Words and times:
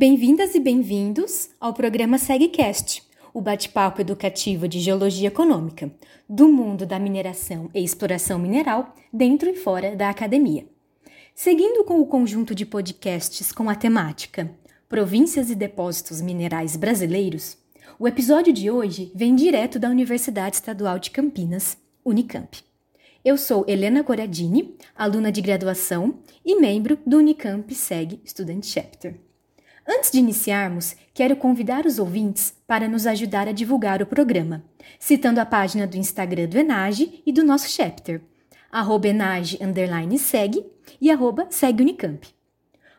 Bem-vindas 0.00 0.54
e 0.54 0.60
bem-vindos 0.60 1.50
ao 1.60 1.74
programa 1.74 2.16
SegCast, 2.16 3.02
o 3.34 3.40
bate-papo 3.42 4.00
educativo 4.00 4.66
de 4.66 4.80
geologia 4.80 5.28
econômica, 5.28 5.92
do 6.26 6.48
mundo 6.48 6.86
da 6.86 6.98
mineração 6.98 7.68
e 7.74 7.84
exploração 7.84 8.38
mineral, 8.38 8.94
dentro 9.12 9.50
e 9.50 9.54
fora 9.54 9.94
da 9.94 10.08
academia. 10.08 10.66
Seguindo 11.34 11.84
com 11.84 12.00
o 12.00 12.06
conjunto 12.06 12.54
de 12.54 12.64
podcasts 12.64 13.52
com 13.52 13.68
a 13.68 13.74
temática 13.74 14.50
Províncias 14.88 15.50
e 15.50 15.54
Depósitos 15.54 16.22
Minerais 16.22 16.76
Brasileiros, 16.76 17.58
o 17.98 18.08
episódio 18.08 18.54
de 18.54 18.70
hoje 18.70 19.12
vem 19.14 19.34
direto 19.34 19.78
da 19.78 19.90
Universidade 19.90 20.56
Estadual 20.56 20.98
de 20.98 21.10
Campinas, 21.10 21.76
Unicamp. 22.02 22.64
Eu 23.22 23.36
sou 23.36 23.66
Helena 23.68 24.02
Coradini, 24.02 24.78
aluna 24.96 25.30
de 25.30 25.42
graduação 25.42 26.20
e 26.42 26.58
membro 26.58 26.98
do 27.06 27.18
Unicamp 27.18 27.74
SEG 27.74 28.18
Student 28.24 28.64
Chapter. 28.64 29.29
Antes 29.92 30.12
de 30.12 30.18
iniciarmos, 30.18 30.94
quero 31.12 31.34
convidar 31.34 31.84
os 31.84 31.98
ouvintes 31.98 32.54
para 32.64 32.86
nos 32.86 33.08
ajudar 33.08 33.48
a 33.48 33.52
divulgar 33.52 34.00
o 34.00 34.06
programa, 34.06 34.62
citando 35.00 35.40
a 35.40 35.44
página 35.44 35.84
do 35.84 35.96
Instagram 35.96 36.46
do 36.46 36.56
Enage 36.56 37.20
e 37.26 37.32
do 37.32 37.42
nosso 37.42 37.68
chapter, 37.68 38.20
arroba 38.70 39.08
enage, 39.08 39.58
segue 40.16 40.64
e 41.00 41.10
arroba 41.10 41.48
Unicamp. 41.80 42.24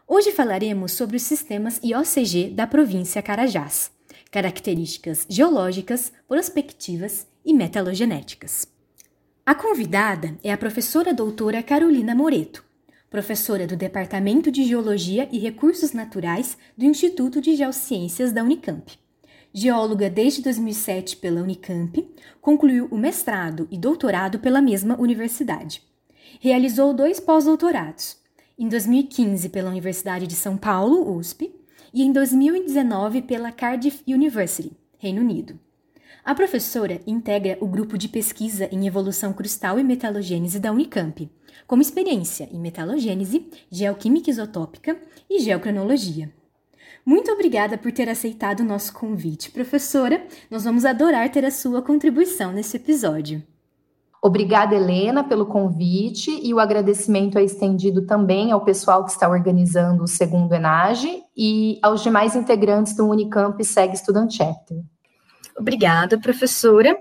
Hoje 0.05 0.34
falaremos 0.34 0.91
sobre 0.91 1.16
os 1.16 1.23
sistemas 1.23 1.80
IOCG 1.82 2.49
da 2.49 2.68
província 2.68 3.21
Carajás, 3.21 3.90
características 4.30 5.26
geológicas, 5.30 6.12
prospectivas 6.27 7.26
e 7.46 7.54
metalogenéticas. 7.54 8.68
A 9.46 9.55
convidada 9.55 10.38
é 10.44 10.51
a 10.51 10.57
professora 10.57 11.13
doutora 11.13 11.63
Carolina 11.63 12.13
Moreto, 12.13 12.70
professora 13.12 13.67
do 13.67 13.76
Departamento 13.76 14.49
de 14.49 14.63
Geologia 14.63 15.27
e 15.34 15.37
Recursos 15.37 15.91
Naturais 15.91 16.57
do 16.77 16.85
Instituto 16.85 17.41
de 17.41 17.57
Geociências 17.57 18.31
da 18.31 18.41
Unicamp. 18.41 18.98
Geóloga 19.54 20.09
desde 20.09 20.41
2007 20.41 21.17
pela 21.17 21.41
Unicamp, 21.41 22.09
concluiu 22.39 22.87
o 22.89 22.98
mestrado 22.98 23.67
e 23.70 23.77
doutorado 23.77 24.39
pela 24.39 24.62
mesma 24.62 24.98
universidade. 24.98 25.84
Realizou 26.39 26.93
dois 26.93 27.20
pós-doutorados, 27.20 28.15
em 28.57 28.70
2015 28.70 29.49
pela 29.49 29.70
Universidade 29.70 30.26
de 30.26 30.35
São 30.35 30.55
Paulo, 30.55 31.13
USP, 31.13 31.54
e 31.93 32.04
em 32.04 32.13
2019 32.13 33.23
pela 33.23 33.51
Cardiff 33.51 34.01
University, 34.07 34.71
Reino 34.98 35.20
Unido. 35.20 35.59
A 36.24 36.36
professora 36.36 37.02
integra 37.08 37.58
o 37.60 37.68
grupo 37.68 37.98
de 37.98 38.08
pesquisa 38.08 38.70
em 38.72 38.86
evolução 38.86 39.34
crustal 39.34 39.80
e 39.80 39.84
metalogênese 39.84 40.60
da 40.60 40.72
Unicamp, 40.72 41.28
como 41.66 41.82
experiência 41.82 42.48
em 42.52 42.60
metalogênese, 42.60 43.50
geoquímica 43.72 44.30
isotópica 44.30 44.96
e 45.28 45.40
geocronologia. 45.40 46.32
Muito 47.04 47.32
obrigada 47.32 47.76
por 47.76 47.91
ter 47.91 48.08
aceitado 48.08 48.60
o 48.60 48.66
nosso 48.66 48.94
convite, 48.94 49.50
professora. 49.50 50.24
Nós 50.52 50.63
vamos 50.63 50.86
adorar 50.86 51.32
ter 51.32 51.44
a 51.44 51.50
sua 51.50 51.82
contribuição 51.82 52.52
nesse 52.52 52.78
episódio. 52.78 53.41
Obrigada, 54.24 54.76
Helena, 54.76 55.24
pelo 55.24 55.48
convite 55.48 56.30
e 56.44 56.54
o 56.54 56.60
agradecimento 56.60 57.40
é 57.40 57.44
estendido 57.44 58.06
também 58.06 58.52
ao 58.52 58.63
pessoal 58.63 59.04
que 59.04 59.10
está 59.10 59.28
organizando 59.28 60.04
o 60.04 60.08
segundo 60.08 60.54
ENAGE 60.54 61.24
e 61.35 61.80
aos 61.82 62.04
demais 62.04 62.35
integrantes 62.35 62.96
do 62.96 63.08
Unicamp 63.08 63.63
SEG 63.66 63.98
Student 63.98 64.34
Chapter. 64.34 64.78
Obrigada, 65.57 66.19
professora. 66.19 66.97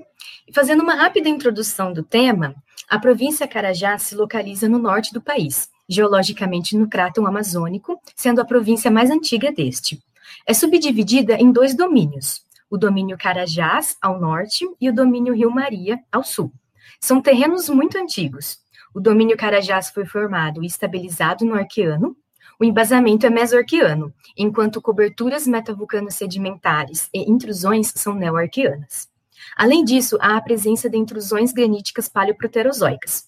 Fazendo 0.53 0.83
uma 0.83 0.95
rápida 0.95 1.29
introdução 1.29 1.93
do 1.93 2.03
tema, 2.03 2.55
a 2.89 2.99
província 2.99 3.47
Carajás 3.47 4.03
se 4.03 4.15
localiza 4.15 4.69
no 4.69 4.79
norte 4.79 5.13
do 5.13 5.21
país, 5.21 5.69
geologicamente 5.89 6.77
no 6.77 6.89
Cráton 6.89 7.27
Amazônico, 7.27 8.01
sendo 8.17 8.41
a 8.41 8.45
província 8.45 8.91
mais 8.91 9.11
antiga 9.11 9.53
deste. 9.53 10.03
É 10.47 10.53
subdividida 10.53 11.35
em 11.35 11.53
dois 11.53 11.75
domínios, 11.75 12.45
o 12.69 12.77
domínio 12.77 13.17
Carajás, 13.19 13.97
ao 14.01 14.21
norte, 14.21 14.67
e 14.81 14.89
o 14.89 14.95
domínio 14.95 15.35
Rio 15.35 15.51
Maria, 15.51 15.99
ao 16.11 16.25
sul. 16.25 16.53
São 17.01 17.21
terrenos 17.21 17.69
muito 17.69 17.99
antigos. 17.99 18.59
O 18.95 19.01
domínio 19.01 19.37
Carajás 19.37 19.91
foi 19.91 20.05
formado 20.05 20.63
e 20.63 20.67
estabilizado 20.67 21.45
no 21.45 21.55
Arqueano, 21.55 22.17
o 22.61 22.65
embasamento 22.65 23.25
é 23.25 23.31
mesoarqueano, 23.31 24.13
enquanto 24.37 24.83
coberturas 24.83 25.47
metavulcano-sedimentares 25.47 27.09
e 27.15 27.31
intrusões 27.31 27.91
são 27.97 28.15
neoarqueanas. 28.15 29.09
Além 29.57 29.83
disso, 29.83 30.19
há 30.21 30.37
a 30.37 30.43
presença 30.43 30.91
de 30.91 30.99
intrusões 30.99 31.53
graníticas 31.53 32.07
paleoproterozoicas. 32.07 33.25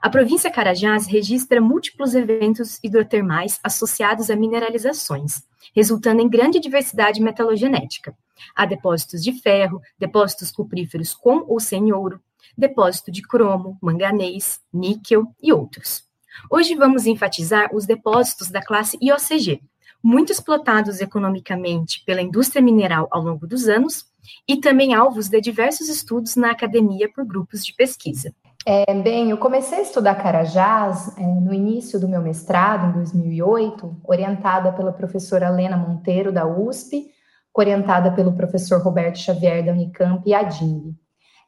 A 0.00 0.08
província 0.08 0.48
Carajás 0.48 1.08
registra 1.08 1.60
múltiplos 1.60 2.14
eventos 2.14 2.78
hidrotermais 2.80 3.58
associados 3.64 4.30
a 4.30 4.36
mineralizações, 4.36 5.42
resultando 5.74 6.22
em 6.22 6.28
grande 6.28 6.60
diversidade 6.60 7.20
metalogenética. 7.20 8.16
Há 8.54 8.64
depósitos 8.64 9.24
de 9.24 9.32
ferro, 9.32 9.80
depósitos 9.98 10.52
cupríferos 10.52 11.12
com 11.12 11.44
ou 11.48 11.58
sem 11.58 11.92
ouro, 11.92 12.20
depósito 12.56 13.10
de 13.10 13.22
cromo, 13.22 13.76
manganês, 13.82 14.60
níquel 14.72 15.26
e 15.42 15.52
outros. 15.52 16.07
Hoje 16.50 16.74
vamos 16.74 17.06
enfatizar 17.06 17.74
os 17.74 17.86
depósitos 17.86 18.48
da 18.48 18.62
classe 18.62 18.98
IOCG, 19.02 19.60
muito 20.02 20.32
explotados 20.32 21.00
economicamente 21.00 22.02
pela 22.04 22.22
indústria 22.22 22.62
mineral 22.62 23.08
ao 23.10 23.22
longo 23.22 23.46
dos 23.46 23.68
anos 23.68 24.06
e 24.46 24.56
também 24.56 24.94
alvos 24.94 25.28
de 25.28 25.40
diversos 25.40 25.88
estudos 25.88 26.36
na 26.36 26.50
academia 26.50 27.10
por 27.12 27.24
grupos 27.24 27.64
de 27.64 27.74
pesquisa. 27.74 28.32
É, 28.66 28.92
bem, 28.94 29.30
eu 29.30 29.38
comecei 29.38 29.78
a 29.78 29.82
estudar 29.82 30.14
Carajás 30.16 31.16
é, 31.16 31.22
no 31.22 31.54
início 31.54 31.98
do 31.98 32.08
meu 32.08 32.20
mestrado, 32.20 32.90
em 32.90 32.92
2008, 32.92 34.02
orientada 34.04 34.72
pela 34.72 34.92
professora 34.92 35.48
Lena 35.48 35.76
Monteiro, 35.76 36.30
da 36.30 36.46
USP, 36.46 37.06
orientada 37.54 38.12
pelo 38.12 38.34
professor 38.34 38.82
Roberto 38.82 39.18
Xavier, 39.18 39.64
da 39.64 39.72
Unicamp 39.72 40.22
e 40.28 40.34
a 40.34 40.42
DIMB. 40.42 40.94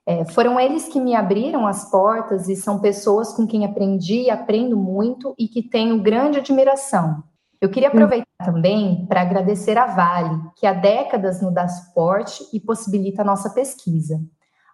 É, 0.06 0.25
foram 0.25 0.59
eles 0.59 0.88
que 0.88 1.00
me 1.00 1.15
abriram 1.15 1.66
as 1.66 1.91
portas 1.91 2.49
e 2.49 2.56
são 2.56 2.81
pessoas 2.81 3.33
com 3.33 3.47
quem 3.47 3.65
aprendi 3.65 4.22
e 4.22 4.31
aprendo 4.31 4.77
muito 4.77 5.34
e 5.38 5.47
que 5.47 5.62
tenho 5.62 6.03
grande 6.03 6.38
admiração. 6.38 7.22
Eu 7.61 7.69
queria 7.69 7.88
aproveitar 7.88 8.27
hum. 8.41 8.44
também 8.44 9.06
para 9.06 9.21
agradecer 9.21 9.77
a 9.77 9.87
Vale, 9.87 10.41
que 10.56 10.66
há 10.66 10.72
décadas 10.72 11.43
nos 11.43 11.53
dá 11.53 11.69
suporte 11.69 12.43
e 12.53 12.59
possibilita 12.59 13.21
a 13.21 13.25
nossa 13.25 13.50
pesquisa. 13.50 14.21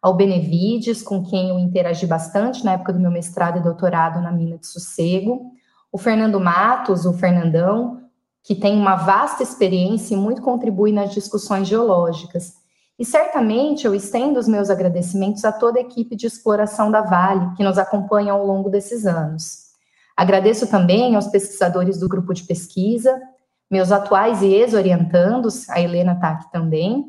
Ao 0.01 0.15
Benevides, 0.15 1.03
com 1.03 1.25
quem 1.25 1.49
eu 1.49 1.59
interagi 1.59 2.07
bastante 2.07 2.65
na 2.65 2.75
época 2.75 2.93
do 2.93 3.01
meu 3.01 3.11
mestrado 3.11 3.59
e 3.59 3.63
doutorado 3.63 4.21
na 4.21 4.31
Mina 4.31 4.57
de 4.57 4.67
Sossego. 4.67 5.51
O 5.91 5.99
Fernando 5.99 6.39
Matos, 6.39 7.05
o 7.05 7.13
Fernandão, 7.13 8.03
que 8.45 8.55
tem 8.55 8.79
uma 8.79 8.95
vasta 8.95 9.43
experiência 9.43 10.15
e 10.15 10.17
muito 10.17 10.43
contribui 10.43 10.93
nas 10.93 11.13
discussões 11.13 11.67
geológicas 11.67 12.55
e 12.99 13.05
certamente 13.05 13.87
eu 13.87 13.95
estendo 13.95 14.41
os 14.41 14.49
meus 14.49 14.71
agradecimentos 14.71 15.45
a 15.45 15.53
toda 15.53 15.79
a 15.79 15.83
equipe 15.83 16.17
de 16.17 16.27
exploração 16.27 16.91
da 16.91 17.03
Vale, 17.03 17.55
que 17.55 17.63
nos 17.63 17.79
acompanha 17.79 18.33
ao 18.33 18.45
longo 18.45 18.71
desses 18.71 19.07
anos. 19.07 19.67
Agradeço 20.17 20.67
também 20.67 21.15
aos 21.15 21.27
pesquisadores 21.27 22.01
do 22.01 22.09
grupo 22.09 22.33
de 22.33 22.45
pesquisa, 22.45 23.21
meus 23.71 23.93
atuais 23.93 24.41
e 24.41 24.47
ex-orientandos, 24.47 25.69
a 25.69 25.81
Helena 25.81 26.13
está 26.13 26.31
aqui 26.31 26.51
também, 26.51 27.05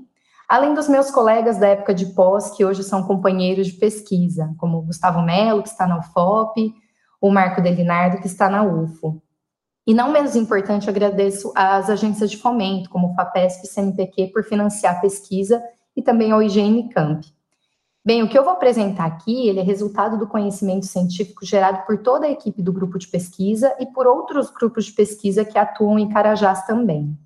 além 0.49 0.73
dos 0.73 0.89
meus 0.89 1.09
colegas 1.09 1.57
da 1.57 1.67
época 1.67 1.93
de 1.93 2.07
pós, 2.07 2.51
que 2.51 2.65
hoje 2.65 2.83
são 2.83 3.03
companheiros 3.03 3.67
de 3.67 3.73
pesquisa, 3.73 4.53
como 4.57 4.79
o 4.79 4.81
Gustavo 4.81 5.21
Melo, 5.21 5.63
que 5.63 5.69
está 5.69 5.87
na 5.87 5.99
UFOP, 5.99 6.73
o 7.21 7.31
Marco 7.31 7.61
Delinardo, 7.61 8.19
que 8.19 8.27
está 8.27 8.49
na 8.49 8.63
UFO. 8.63 9.21
E 9.85 9.93
não 9.93 10.11
menos 10.11 10.35
importante, 10.35 10.89
agradeço 10.89 11.53
às 11.55 11.89
agências 11.89 12.29
de 12.29 12.37
fomento, 12.37 12.89
como 12.89 13.11
o 13.11 13.15
FAPESP 13.15 13.65
e 13.65 13.69
CNPq, 13.69 14.27
por 14.33 14.43
financiar 14.43 14.97
a 14.97 14.99
pesquisa 14.99 15.63
e 15.97 16.01
também 16.01 16.31
ao 16.31 16.41
IGN 16.41 16.87
Camp. 16.89 17.25
Bem, 18.05 18.23
o 18.23 18.29
que 18.29 18.39
eu 18.39 18.43
vou 18.43 18.53
apresentar 18.53 19.05
aqui, 19.05 19.49
ele 19.49 19.59
é 19.59 19.63
resultado 19.63 20.17
do 20.17 20.27
conhecimento 20.27 20.85
científico 20.85 21.45
gerado 21.45 21.85
por 21.85 21.97
toda 21.97 22.25
a 22.25 22.31
equipe 22.31 22.61
do 22.61 22.71
grupo 22.71 22.97
de 22.97 23.05
pesquisa 23.05 23.75
e 23.79 23.85
por 23.87 24.07
outros 24.07 24.49
grupos 24.49 24.85
de 24.85 24.93
pesquisa 24.93 25.43
que 25.43 25.57
atuam 25.57 25.99
em 25.99 26.07
Carajás 26.07 26.65
também. 26.65 27.17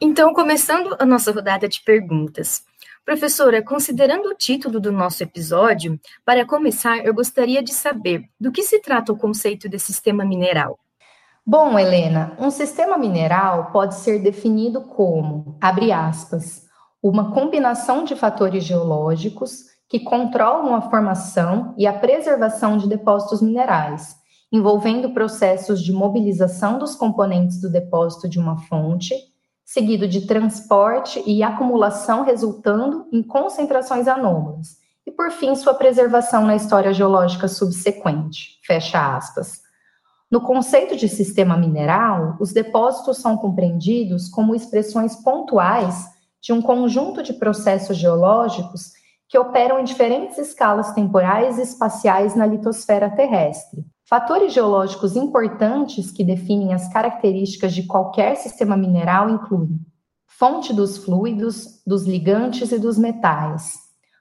Então, 0.00 0.34
começando 0.34 0.96
a 0.98 1.06
nossa 1.06 1.30
rodada 1.30 1.68
de 1.68 1.80
perguntas. 1.80 2.64
Professora, 3.04 3.62
considerando 3.62 4.30
o 4.30 4.34
título 4.34 4.80
do 4.80 4.90
nosso 4.90 5.22
episódio, 5.22 5.96
para 6.24 6.44
começar, 6.44 7.06
eu 7.06 7.14
gostaria 7.14 7.62
de 7.62 7.72
saber 7.72 8.24
do 8.40 8.50
que 8.50 8.64
se 8.64 8.80
trata 8.80 9.12
o 9.12 9.16
conceito 9.16 9.68
de 9.68 9.78
sistema 9.78 10.24
mineral. 10.24 10.76
Bom, 11.46 11.78
Helena, 11.78 12.32
um 12.36 12.50
sistema 12.50 12.98
mineral 12.98 13.70
pode 13.70 13.94
ser 13.94 14.18
definido 14.18 14.80
como, 14.80 15.56
abre 15.60 15.92
aspas, 15.92 16.65
uma 17.08 17.32
combinação 17.32 18.04
de 18.04 18.16
fatores 18.16 18.64
geológicos 18.64 19.66
que 19.88 20.00
controlam 20.00 20.74
a 20.74 20.82
formação 20.82 21.72
e 21.78 21.86
a 21.86 21.92
preservação 21.92 22.76
de 22.76 22.88
depósitos 22.88 23.40
minerais, 23.40 24.16
envolvendo 24.50 25.10
processos 25.10 25.80
de 25.82 25.92
mobilização 25.92 26.78
dos 26.78 26.96
componentes 26.96 27.60
do 27.60 27.70
depósito 27.70 28.28
de 28.28 28.40
uma 28.40 28.58
fonte, 28.62 29.14
seguido 29.64 30.08
de 30.08 30.26
transporte 30.26 31.22
e 31.24 31.42
acumulação 31.42 32.24
resultando 32.24 33.06
em 33.12 33.22
concentrações 33.22 34.08
anômalas, 34.08 34.78
e 35.06 35.12
por 35.12 35.30
fim 35.30 35.54
sua 35.54 35.74
preservação 35.74 36.44
na 36.44 36.56
história 36.56 36.92
geológica 36.92 37.46
subsequente. 37.46 38.58
Fecha 38.64 39.16
aspas. 39.16 39.60
No 40.28 40.40
conceito 40.40 40.96
de 40.96 41.08
sistema 41.08 41.56
mineral, 41.56 42.36
os 42.40 42.52
depósitos 42.52 43.18
são 43.18 43.36
compreendidos 43.36 44.28
como 44.28 44.56
expressões 44.56 45.14
pontuais 45.14 46.15
de 46.46 46.52
um 46.52 46.62
conjunto 46.62 47.24
de 47.24 47.32
processos 47.32 47.96
geológicos 47.96 48.92
que 49.28 49.36
operam 49.36 49.80
em 49.80 49.84
diferentes 49.84 50.38
escalas 50.38 50.92
temporais 50.92 51.58
e 51.58 51.62
espaciais 51.62 52.36
na 52.36 52.46
litosfera 52.46 53.10
terrestre. 53.10 53.84
Fatores 54.08 54.52
geológicos 54.52 55.16
importantes 55.16 56.12
que 56.12 56.22
definem 56.22 56.72
as 56.72 56.86
características 56.92 57.74
de 57.74 57.82
qualquer 57.82 58.36
sistema 58.36 58.76
mineral 58.76 59.28
incluem 59.28 59.80
fonte 60.28 60.72
dos 60.72 60.98
fluidos, 60.98 61.82
dos 61.84 62.06
ligantes 62.06 62.70
e 62.70 62.78
dos 62.78 62.96
metais. 62.96 63.72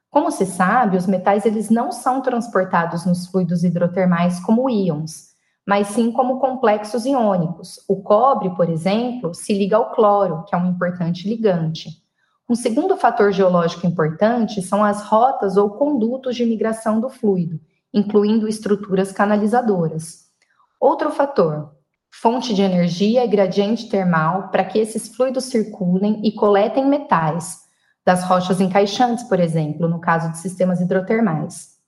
Como 0.09 0.31
se 0.31 0.47
sabe, 0.47 0.97
os 0.97 1.05
metais 1.05 1.45
eles 1.45 1.69
não 1.69 1.91
são 1.91 2.21
transportados 2.21 3.05
nos 3.05 3.27
fluidos 3.27 3.63
hidrotermais 3.63 4.39
como 4.39 4.67
íons, 4.67 5.35
mas 5.63 5.89
sim 5.89 6.11
como 6.11 6.39
complexos 6.39 7.05
iônicos. 7.05 7.79
O 7.87 8.01
cobre, 8.01 8.49
por 8.55 8.67
exemplo, 8.67 9.35
se 9.35 9.53
liga 9.53 9.77
ao 9.77 9.91
cloro, 9.91 10.43
que 10.45 10.55
é 10.55 10.57
um 10.57 10.71
importante 10.71 11.29
ligante. 11.29 12.03
Um 12.47 12.53
segundo 12.53 12.95
fator 12.95 13.31
geológico 13.31 13.87
importante 13.87 14.61
são 14.61 14.83
as 14.83 15.01
rotas 15.01 15.57
ou 15.57 15.71
condutos 15.71 16.35
de 16.35 16.45
migração 16.45 16.99
do 16.99 17.09
fluido, 17.09 17.59
incluindo 17.91 18.47
estruturas 18.47 19.11
canalizadoras. 19.11 20.25
Outro 20.79 21.09
fator, 21.09 21.71
fonte 22.11 22.53
de 22.53 22.61
energia 22.61 23.25
e 23.25 23.27
gradiente 23.27 23.89
termal 23.89 24.49
para 24.49 24.63
que 24.63 24.77
esses 24.77 25.07
fluidos 25.07 25.45
circulem 25.45 26.21
e 26.23 26.31
coletem 26.33 26.85
metais, 26.87 27.65
das 28.05 28.23
rochas 28.23 28.61
encaixantes, 28.61 29.23
por 29.23 29.39
exemplo, 29.39 29.89
no 29.89 29.99
caso 29.99 30.31
de 30.31 30.37
sistemas 30.37 30.79
hidrotermais. 30.79 31.79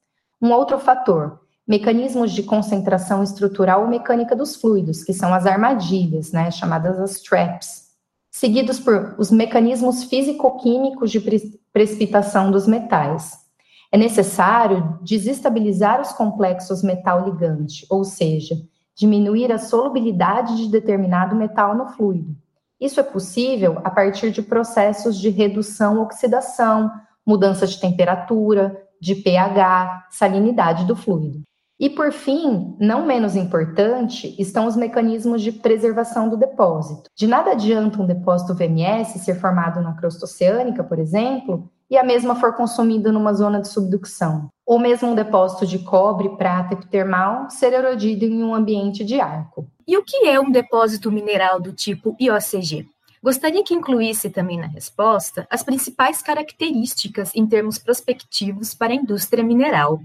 Um 0.42 0.52
outro 0.52 0.80
fator, 0.80 1.40
mecanismos 1.68 2.32
de 2.32 2.42
concentração 2.42 3.22
estrutural 3.22 3.84
ou 3.84 3.88
mecânica 3.88 4.36
dos 4.36 4.56
fluidos, 4.56 5.04
que 5.04 5.14
são 5.14 5.32
as 5.32 5.46
armadilhas, 5.46 6.32
né, 6.32 6.50
chamadas 6.50 7.00
as 7.00 7.22
traps 7.22 7.87
seguidos 8.38 8.80
por 8.80 9.16
os 9.18 9.32
mecanismos 9.32 10.04
físico-químicos 10.04 11.10
de 11.10 11.20
precipitação 11.74 12.52
dos 12.52 12.68
metais. 12.68 13.32
É 13.92 13.98
necessário 13.98 15.00
desestabilizar 15.02 16.00
os 16.00 16.12
complexos 16.12 16.84
metal-ligante, 16.84 17.88
ou 17.90 18.04
seja, 18.04 18.56
diminuir 18.96 19.52
a 19.52 19.58
solubilidade 19.58 20.56
de 20.56 20.70
determinado 20.70 21.36
metal 21.36 21.76
no 21.76 21.88
fluido. 21.88 22.36
Isso 22.80 23.00
é 23.00 23.04
possível 23.04 23.82
a 23.84 23.90
partir 23.90 24.30
de 24.30 24.44
processos 24.44 25.18
de 25.18 25.30
redução-oxidação, 25.30 26.92
mudança 27.26 27.66
de 27.66 27.80
temperatura, 27.80 28.80
de 29.02 29.16
pH, 29.16 30.10
salinidade 30.12 30.86
do 30.86 30.96
fluido. 30.96 31.42
E 31.80 31.90
por 31.90 32.12
fim, 32.12 32.76
não 32.80 33.06
menos 33.06 33.36
importante, 33.36 34.36
estão 34.40 34.66
os 34.66 34.76
mecanismos 34.76 35.44
de 35.44 35.52
preservação 35.52 36.28
do 36.28 36.36
depósito. 36.36 37.10
De 37.16 37.28
nada 37.28 37.52
adianta 37.52 38.02
um 38.02 38.06
depósito 38.06 38.56
VMS 38.56 39.20
ser 39.20 39.40
formado 39.40 39.80
na 39.80 39.94
crosta 39.94 40.26
oceânica, 40.26 40.84
por 40.84 40.98
exemplo, 40.98 41.70
e 41.90 41.96
a 41.96 42.04
mesma 42.04 42.36
for 42.36 42.56
consumida 42.56 43.12
numa 43.12 43.34
zona 43.34 43.62
de 43.62 43.68
subducção. 43.68 44.50
Ou 44.66 44.80
mesmo 44.80 45.10
um 45.10 45.16
depósito 45.16 45.68
de 45.68 45.80
cobre, 45.80 46.30
prata 46.36 46.74
e 46.74 46.88
termal 46.88 47.50
ser 47.50 47.74
erodido 47.74 48.26
em 48.26 48.44
um 48.44 48.56
ambiente 48.56 49.06
de 49.06 49.22
arco. 49.22 49.68
E 49.88 49.96
o 49.98 50.04
que 50.04 50.28
é 50.28 50.40
um 50.40 50.52
depósito 50.52 51.12
mineral 51.12 51.62
do 51.62 51.72
tipo 51.72 52.16
IOCG? 52.20 52.88
Gostaria 53.24 53.64
que 53.64 53.74
incluísse 53.74 54.30
também 54.30 54.60
na 54.60 54.68
resposta 54.68 55.48
as 55.50 55.64
principais 55.64 56.22
características 56.22 57.32
em 57.36 57.46
termos 57.46 57.78
prospectivos 57.78 58.74
para 58.74 58.94
a 58.94 58.96
indústria 58.96 59.44
mineral. 59.44 60.02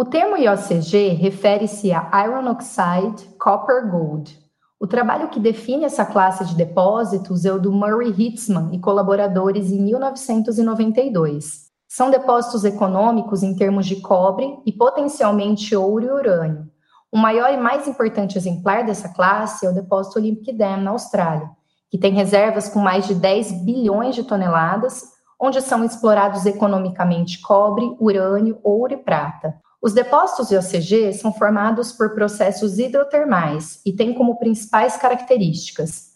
O 0.00 0.04
termo 0.04 0.36
IOCG 0.36 1.08
refere-se 1.08 1.90
a 1.92 2.08
Iron 2.22 2.48
Oxide 2.48 3.34
Copper 3.36 3.90
Gold. 3.90 4.38
O 4.78 4.86
trabalho 4.86 5.28
que 5.28 5.40
define 5.40 5.84
essa 5.84 6.04
classe 6.04 6.44
de 6.44 6.54
depósitos 6.54 7.44
é 7.44 7.52
o 7.52 7.58
do 7.58 7.72
Murray 7.72 8.14
Hitzman 8.16 8.72
e 8.72 8.78
colaboradores 8.78 9.72
em 9.72 9.82
1992. 9.82 11.72
São 11.88 12.12
depósitos 12.12 12.64
econômicos 12.64 13.42
em 13.42 13.56
termos 13.56 13.86
de 13.86 13.96
cobre 13.96 14.60
e 14.64 14.70
potencialmente 14.70 15.74
ouro 15.74 16.04
e 16.04 16.10
urânio. 16.12 16.70
O 17.10 17.18
maior 17.18 17.52
e 17.52 17.56
mais 17.56 17.88
importante 17.88 18.38
exemplar 18.38 18.86
dessa 18.86 19.08
classe 19.08 19.66
é 19.66 19.68
o 19.68 19.74
depósito 19.74 20.20
Olympic 20.20 20.56
Dam, 20.56 20.76
na 20.76 20.92
Austrália, 20.92 21.50
que 21.90 21.98
tem 21.98 22.12
reservas 22.12 22.68
com 22.68 22.78
mais 22.78 23.04
de 23.08 23.16
10 23.16 23.64
bilhões 23.64 24.14
de 24.14 24.22
toneladas, 24.22 25.02
onde 25.40 25.60
são 25.60 25.82
explorados 25.82 26.46
economicamente 26.46 27.40
cobre, 27.40 27.96
urânio, 27.98 28.60
ouro 28.62 28.92
e 28.92 28.96
prata. 28.96 29.58
Os 29.80 29.92
depósitos 29.92 30.48
de 30.48 30.56
OCG 30.56 31.12
são 31.12 31.32
formados 31.32 31.92
por 31.92 32.14
processos 32.14 32.78
hidrotermais 32.78 33.80
e 33.86 33.92
têm 33.92 34.12
como 34.12 34.38
principais 34.38 34.96
características 34.96 36.08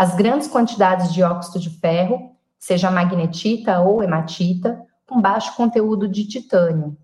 as 0.00 0.14
grandes 0.14 0.48
quantidades 0.48 1.12
de 1.12 1.22
óxido 1.22 1.58
de 1.58 1.68
ferro, 1.68 2.30
seja 2.58 2.90
magnetita 2.90 3.80
ou 3.80 4.02
hematita, 4.02 4.80
com 5.06 5.20
baixo 5.20 5.54
conteúdo 5.56 6.08
de 6.08 6.26
titânio, 6.26 6.96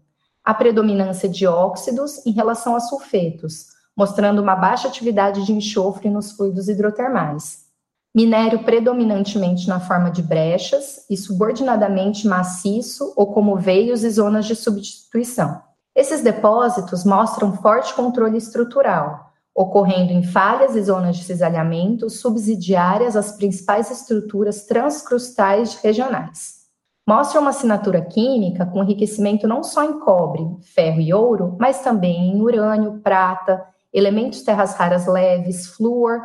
a 0.43 0.55
predominância 0.55 1.29
de 1.29 1.47
óxidos 1.47 2.25
em 2.25 2.31
relação 2.31 2.75
a 2.75 2.81
sulfetos, 2.81 3.67
mostrando 3.94 4.41
uma 4.41 4.56
baixa 4.56 4.88
atividade 4.88 5.44
de 5.44 5.52
enxofre 5.52 6.09
nos 6.09 6.32
fluidos 6.32 6.70
hidrotermais. 6.70 7.67
Minério 8.14 8.64
predominantemente 8.64 9.69
na 9.69 9.79
forma 9.79 10.11
de 10.11 10.23
brechas 10.23 11.05
e 11.11 11.19
subordinadamente 11.19 12.26
maciço 12.26 13.12
ou 13.14 13.31
como 13.31 13.56
veios 13.56 14.05
e 14.05 14.09
zonas 14.09 14.47
de 14.47 14.56
substituição. 14.56 15.61
Esses 15.97 16.21
depósitos 16.21 17.07
mostram 17.07 17.57
forte 17.57 17.95
controle 17.95 18.37
estrutural, 18.37 19.33
ocorrendo 19.55 20.13
em 20.13 20.23
falhas 20.23 20.77
e 20.77 20.83
zonas 20.83 21.17
de 21.17 21.25
cisalhamento 21.25 22.11
subsidiárias 22.11 23.17
às 23.17 23.33
principais 23.33 23.91
estruturas 23.91 24.67
transcrustais 24.67 25.77
regionais. 25.77 26.67
Mostram 27.09 27.41
uma 27.41 27.51
assinatura 27.51 28.03
química 28.03 28.67
com 28.67 28.83
enriquecimento 28.83 29.49
não 29.49 29.63
só 29.63 29.85
em 29.85 29.99
cobre, 29.99 30.45
ferro 30.75 31.01
e 31.01 31.15
ouro, 31.15 31.57
mas 31.59 31.81
também 31.81 32.31
em 32.31 32.43
urânio, 32.43 33.01
prata, 33.01 33.67
elementos 33.91 34.43
terras 34.43 34.75
raras 34.75 35.07
leves, 35.07 35.67
flúor, 35.69 36.21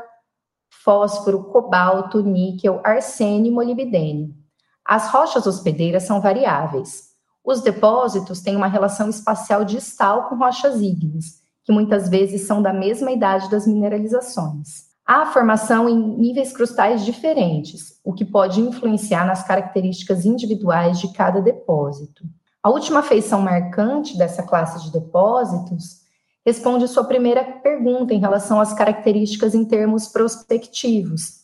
fósforo, 0.84 1.46
cobalto, 1.46 2.22
níquel, 2.22 2.82
arsênio 2.84 3.50
e 3.50 3.56
molibdênio. 3.56 4.36
As 4.84 5.10
rochas 5.10 5.48
hospedeiras 5.48 6.04
são 6.04 6.20
variáveis. 6.20 7.11
Os 7.44 7.62
depósitos 7.62 8.42
têm 8.42 8.56
uma 8.56 8.68
relação 8.68 9.10
espacial 9.10 9.66
distal 9.66 10.30
com 10.30 10.36
rochas 10.36 10.80
ígneas, 10.80 11.42
que 11.64 11.72
muitas 11.72 12.08
vezes 12.08 12.46
são 12.46 12.62
da 12.62 12.72
mesma 12.72 13.12
idade 13.12 13.50
das 13.50 13.66
mineralizações. 13.66 14.92
Há 15.06 15.26
formação 15.26 15.90
em 15.90 16.18
níveis 16.18 16.54
crustais 16.54 17.04
diferentes, 17.04 18.00
o 18.04 18.14
que 18.14 18.24
pode 18.24 18.62
influenciar 18.62 19.26
nas 19.26 19.44
características 19.44 20.26
individuais 20.26 21.00
de 21.00 21.12
cada 21.14 21.42
depósito. 21.42 22.24
A 22.64 22.70
última 22.70 23.02
feição 23.02 23.42
marcante 23.42 24.16
dessa 24.18 24.44
classe 24.44 24.84
de 24.84 24.92
depósitos 24.92 26.02
responde 26.46 26.88
sua 26.88 27.04
primeira 27.04 27.44
pergunta 27.44 28.14
em 28.14 28.20
relação 28.20 28.60
às 28.60 28.74
características 28.74 29.56
em 29.56 29.66
termos 29.66 30.08
prospectivos, 30.08 31.41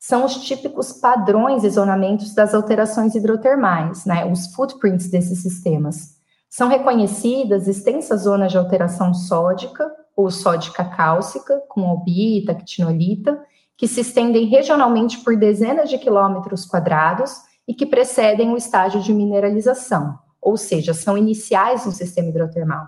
são 0.00 0.24
os 0.24 0.36
típicos 0.36 0.94
padrões 0.94 1.62
e 1.62 1.68
zonamentos 1.68 2.34
das 2.34 2.54
alterações 2.54 3.14
hidrotermais, 3.14 4.06
né, 4.06 4.24
os 4.24 4.46
footprints 4.54 5.10
desses 5.10 5.42
sistemas. 5.42 6.18
São 6.48 6.68
reconhecidas 6.68 7.68
extensas 7.68 8.22
zonas 8.22 8.50
de 8.50 8.56
alteração 8.56 9.12
sódica 9.12 9.88
ou 10.16 10.30
sódica 10.30 10.82
cálcica, 10.84 11.62
com 11.68 11.82
albita, 11.86 12.52
actinolita, 12.52 13.40
que 13.76 13.86
se 13.86 14.00
estendem 14.00 14.46
regionalmente 14.46 15.18
por 15.18 15.36
dezenas 15.36 15.90
de 15.90 15.98
quilômetros 15.98 16.64
quadrados 16.64 17.36
e 17.68 17.74
que 17.74 17.86
precedem 17.86 18.52
o 18.52 18.56
estágio 18.56 19.02
de 19.02 19.12
mineralização, 19.12 20.18
ou 20.40 20.56
seja, 20.56 20.94
são 20.94 21.16
iniciais 21.16 21.84
no 21.84 21.92
sistema 21.92 22.30
hidrotermal. 22.30 22.86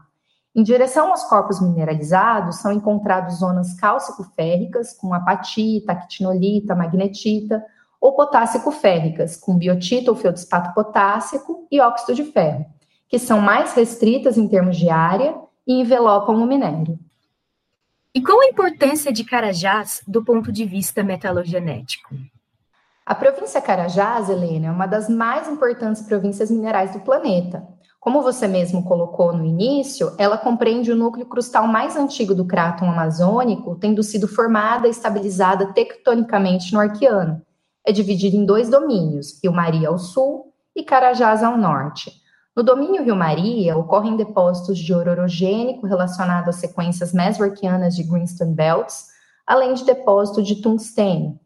Em 0.54 0.62
direção 0.62 1.10
aos 1.10 1.24
corpos 1.24 1.62
mineralizados, 1.62 2.56
são 2.56 2.72
encontrados 2.72 3.38
zonas 3.38 3.74
cálcico-férricas, 3.74 4.92
com 4.92 5.14
apatita, 5.14 5.92
actinolita, 5.92 6.74
magnetita, 6.74 7.64
ou 7.98 8.14
potássico-férricas, 8.14 9.36
com 9.36 9.56
biotita 9.56 10.10
ou 10.10 10.16
feldspato 10.16 10.74
potássico 10.74 11.66
e 11.70 11.80
óxido 11.80 12.14
de 12.14 12.24
ferro, 12.24 12.66
que 13.08 13.18
são 13.18 13.40
mais 13.40 13.72
restritas 13.72 14.36
em 14.36 14.46
termos 14.46 14.76
de 14.76 14.90
área 14.90 15.34
e 15.66 15.80
envelopam 15.80 16.34
o 16.34 16.46
minério. 16.46 16.98
E 18.14 18.20
qual 18.20 18.40
a 18.40 18.46
importância 18.46 19.10
de 19.10 19.24
Carajás 19.24 20.02
do 20.06 20.22
ponto 20.22 20.52
de 20.52 20.66
vista 20.66 21.02
metalogenético? 21.02 22.14
A 23.06 23.14
província 23.14 23.60
Carajás, 23.60 24.28
Helena, 24.28 24.66
é 24.66 24.70
uma 24.70 24.86
das 24.86 25.08
mais 25.08 25.48
importantes 25.48 26.02
províncias 26.02 26.50
minerais 26.50 26.92
do 26.92 27.00
planeta. 27.00 27.66
Como 28.02 28.20
você 28.20 28.48
mesmo 28.48 28.82
colocou 28.82 29.32
no 29.32 29.44
início, 29.44 30.12
ela 30.18 30.36
compreende 30.36 30.90
o 30.90 30.96
núcleo 30.96 31.24
crustal 31.24 31.68
mais 31.68 31.96
antigo 31.96 32.34
do 32.34 32.44
cráton 32.44 32.90
amazônico, 32.90 33.76
tendo 33.76 34.02
sido 34.02 34.26
formada 34.26 34.88
e 34.88 34.90
estabilizada 34.90 35.72
tectonicamente 35.72 36.72
no 36.72 36.80
Arqueano. 36.80 37.40
É 37.86 37.92
dividida 37.92 38.36
em 38.36 38.44
dois 38.44 38.68
domínios, 38.68 39.38
Rio 39.40 39.52
Maria 39.52 39.88
ao 39.88 40.00
sul 40.00 40.52
e 40.74 40.82
Carajás 40.82 41.44
ao 41.44 41.56
norte. 41.56 42.10
No 42.56 42.64
domínio 42.64 43.04
Rio 43.04 43.14
Maria, 43.14 43.78
ocorrem 43.78 44.16
depósitos 44.16 44.80
de 44.80 44.92
ouro 44.92 45.12
orogênico 45.12 45.86
relacionado 45.86 46.48
às 46.48 46.56
sequências 46.56 47.12
mesoarquianas 47.12 47.94
de 47.94 48.02
Greenstone 48.02 48.52
Belts, 48.52 49.10
além 49.46 49.74
de 49.74 49.84
depósito 49.84 50.42
de 50.42 50.60
tungstênio. 50.60 51.38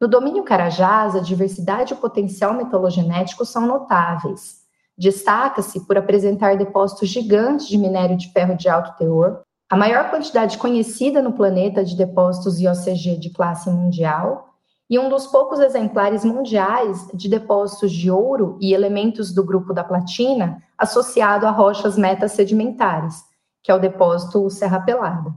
No 0.00 0.06
domínio 0.06 0.44
Carajás, 0.44 1.16
a 1.16 1.20
diversidade 1.20 1.92
e 1.92 1.96
o 1.96 2.00
potencial 2.00 2.54
metalogenético 2.54 3.44
são 3.44 3.66
notáveis. 3.66 4.63
Destaca-se 4.96 5.86
por 5.86 5.98
apresentar 5.98 6.56
depósitos 6.56 7.08
gigantes 7.08 7.66
de 7.66 7.76
minério 7.76 8.16
de 8.16 8.30
ferro 8.32 8.56
de 8.56 8.68
alto 8.68 8.96
teor, 8.96 9.42
a 9.68 9.76
maior 9.76 10.10
quantidade 10.10 10.58
conhecida 10.58 11.20
no 11.20 11.32
planeta 11.32 11.84
de 11.84 11.96
depósitos 11.96 12.60
IOCG 12.60 13.18
de 13.18 13.30
classe 13.30 13.68
mundial, 13.70 14.54
e 14.88 14.98
um 14.98 15.08
dos 15.08 15.26
poucos 15.26 15.60
exemplares 15.60 16.24
mundiais 16.24 17.08
de 17.14 17.28
depósitos 17.28 17.90
de 17.90 18.10
ouro 18.10 18.58
e 18.60 18.72
elementos 18.74 19.32
do 19.32 19.42
grupo 19.42 19.72
da 19.72 19.82
platina 19.82 20.62
associado 20.76 21.46
a 21.46 21.50
rochas 21.50 21.96
metasedimentares, 21.96 23.24
que 23.62 23.72
é 23.72 23.74
o 23.74 23.80
depósito 23.80 24.48
Serra 24.50 24.80
Pelada. 24.80 25.34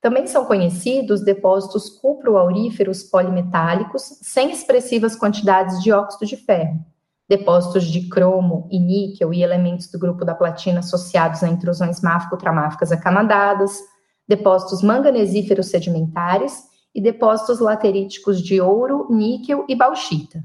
Também 0.00 0.26
são 0.26 0.44
conhecidos 0.44 1.24
depósitos 1.24 1.88
cupro-auríferos 1.88 3.02
polimetálicos 3.04 4.02
sem 4.20 4.50
expressivas 4.50 5.16
quantidades 5.16 5.82
de 5.82 5.92
óxido 5.92 6.26
de 6.26 6.36
ferro, 6.36 6.84
depósitos 7.32 7.84
de 7.84 8.10
cromo 8.10 8.68
e 8.70 8.78
níquel 8.78 9.32
e 9.32 9.42
elementos 9.42 9.86
do 9.90 9.98
grupo 9.98 10.22
da 10.22 10.34
platina 10.34 10.80
associados 10.80 11.42
a 11.42 11.48
intrusões 11.48 12.02
máfico-tramáficas 12.02 12.92
acanadadas, 12.92 13.78
depósitos 14.28 14.82
manganesíferos 14.82 15.68
sedimentares 15.68 16.64
e 16.94 17.00
depósitos 17.00 17.58
lateríticos 17.58 18.42
de 18.42 18.60
ouro, 18.60 19.06
níquel 19.10 19.64
e 19.66 19.74
bauxita. 19.74 20.44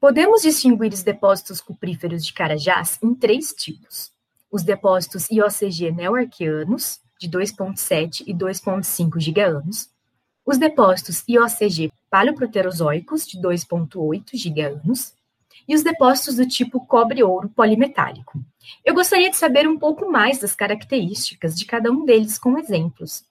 Podemos 0.00 0.40
distinguir 0.40 0.94
os 0.94 1.02
depósitos 1.02 1.60
cupríferos 1.60 2.24
de 2.24 2.32
Carajás 2.32 2.98
em 3.02 3.14
três 3.14 3.52
tipos: 3.52 4.10
os 4.50 4.62
depósitos 4.62 5.30
IOCG 5.30 5.92
neoarquianos, 5.92 6.98
de 7.20 7.28
2,7 7.28 8.24
e 8.26 8.32
2,5 8.32 9.20
gigaanos, 9.20 9.90
os 10.46 10.56
depósitos 10.56 11.22
IOCG 11.28 11.92
paleoproterozoicos, 12.10 13.26
de 13.26 13.38
2,8 13.38 14.30
gigaanos, 14.32 15.12
e 15.68 15.74
os 15.74 15.82
depósitos 15.82 16.36
do 16.36 16.46
tipo 16.46 16.84
cobre-ouro 16.86 17.48
polimetálico. 17.48 18.40
Eu 18.84 18.94
gostaria 18.94 19.30
de 19.30 19.36
saber 19.36 19.68
um 19.68 19.78
pouco 19.78 20.10
mais 20.10 20.38
das 20.38 20.54
características 20.54 21.56
de 21.56 21.64
cada 21.64 21.90
um 21.90 22.04
deles 22.04 22.38
com 22.38 22.58
exemplos. 22.58 23.24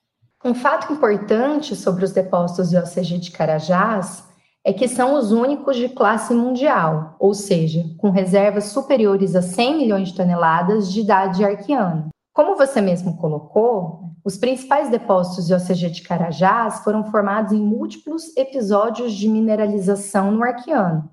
Um 0.44 0.54
fato 0.54 0.92
importante 0.92 1.76
sobre 1.76 2.04
os 2.04 2.12
depósitos 2.12 2.70
de 2.70 2.78
OCG 2.78 3.20
de 3.20 3.32
Carajás 3.32 4.24
é 4.64 4.72
que 4.74 4.88
são 4.88 5.16
os 5.16 5.32
únicos 5.32 5.76
de 5.76 5.90
classe 5.90 6.34
mundial, 6.34 7.16
ou 7.20 7.34
seja, 7.34 7.84
com 7.98 8.10
reservas 8.10 8.66
superiores 8.66 9.36
a 9.36 9.42
100 9.42 9.78
milhões 9.78 10.10
de 10.10 10.16
toneladas 10.16 10.92
de 10.92 11.02
idade 11.02 11.44
arqueana. 11.44 12.10
Como 12.34 12.56
você 12.56 12.80
mesmo 12.80 13.18
colocou, 13.18 14.12
os 14.24 14.38
principais 14.38 14.90
depósitos 14.90 15.48
de 15.48 15.54
OCG 15.54 15.90
de 15.90 16.02
Carajás 16.04 16.84
foram 16.84 17.04
formados 17.04 17.54
em 17.54 17.62
múltiplos 17.62 18.36
episódios 18.38 19.14
de 19.14 19.28
mineralização 19.28 20.32
no 20.32 20.44
arqueano. 20.44 21.10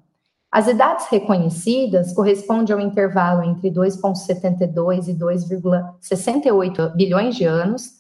As 0.50 0.67
idades 0.67 1.07
reconhecidas 1.09 2.14
correspondem 2.14 2.75
ao 2.75 2.81
intervalo 2.81 3.43
entre 3.43 3.71
2,72 3.71 5.09
e 5.09 5.14
2,68 5.14 6.95
bilhões 6.97 7.37
de 7.37 7.45
anos 7.45 7.99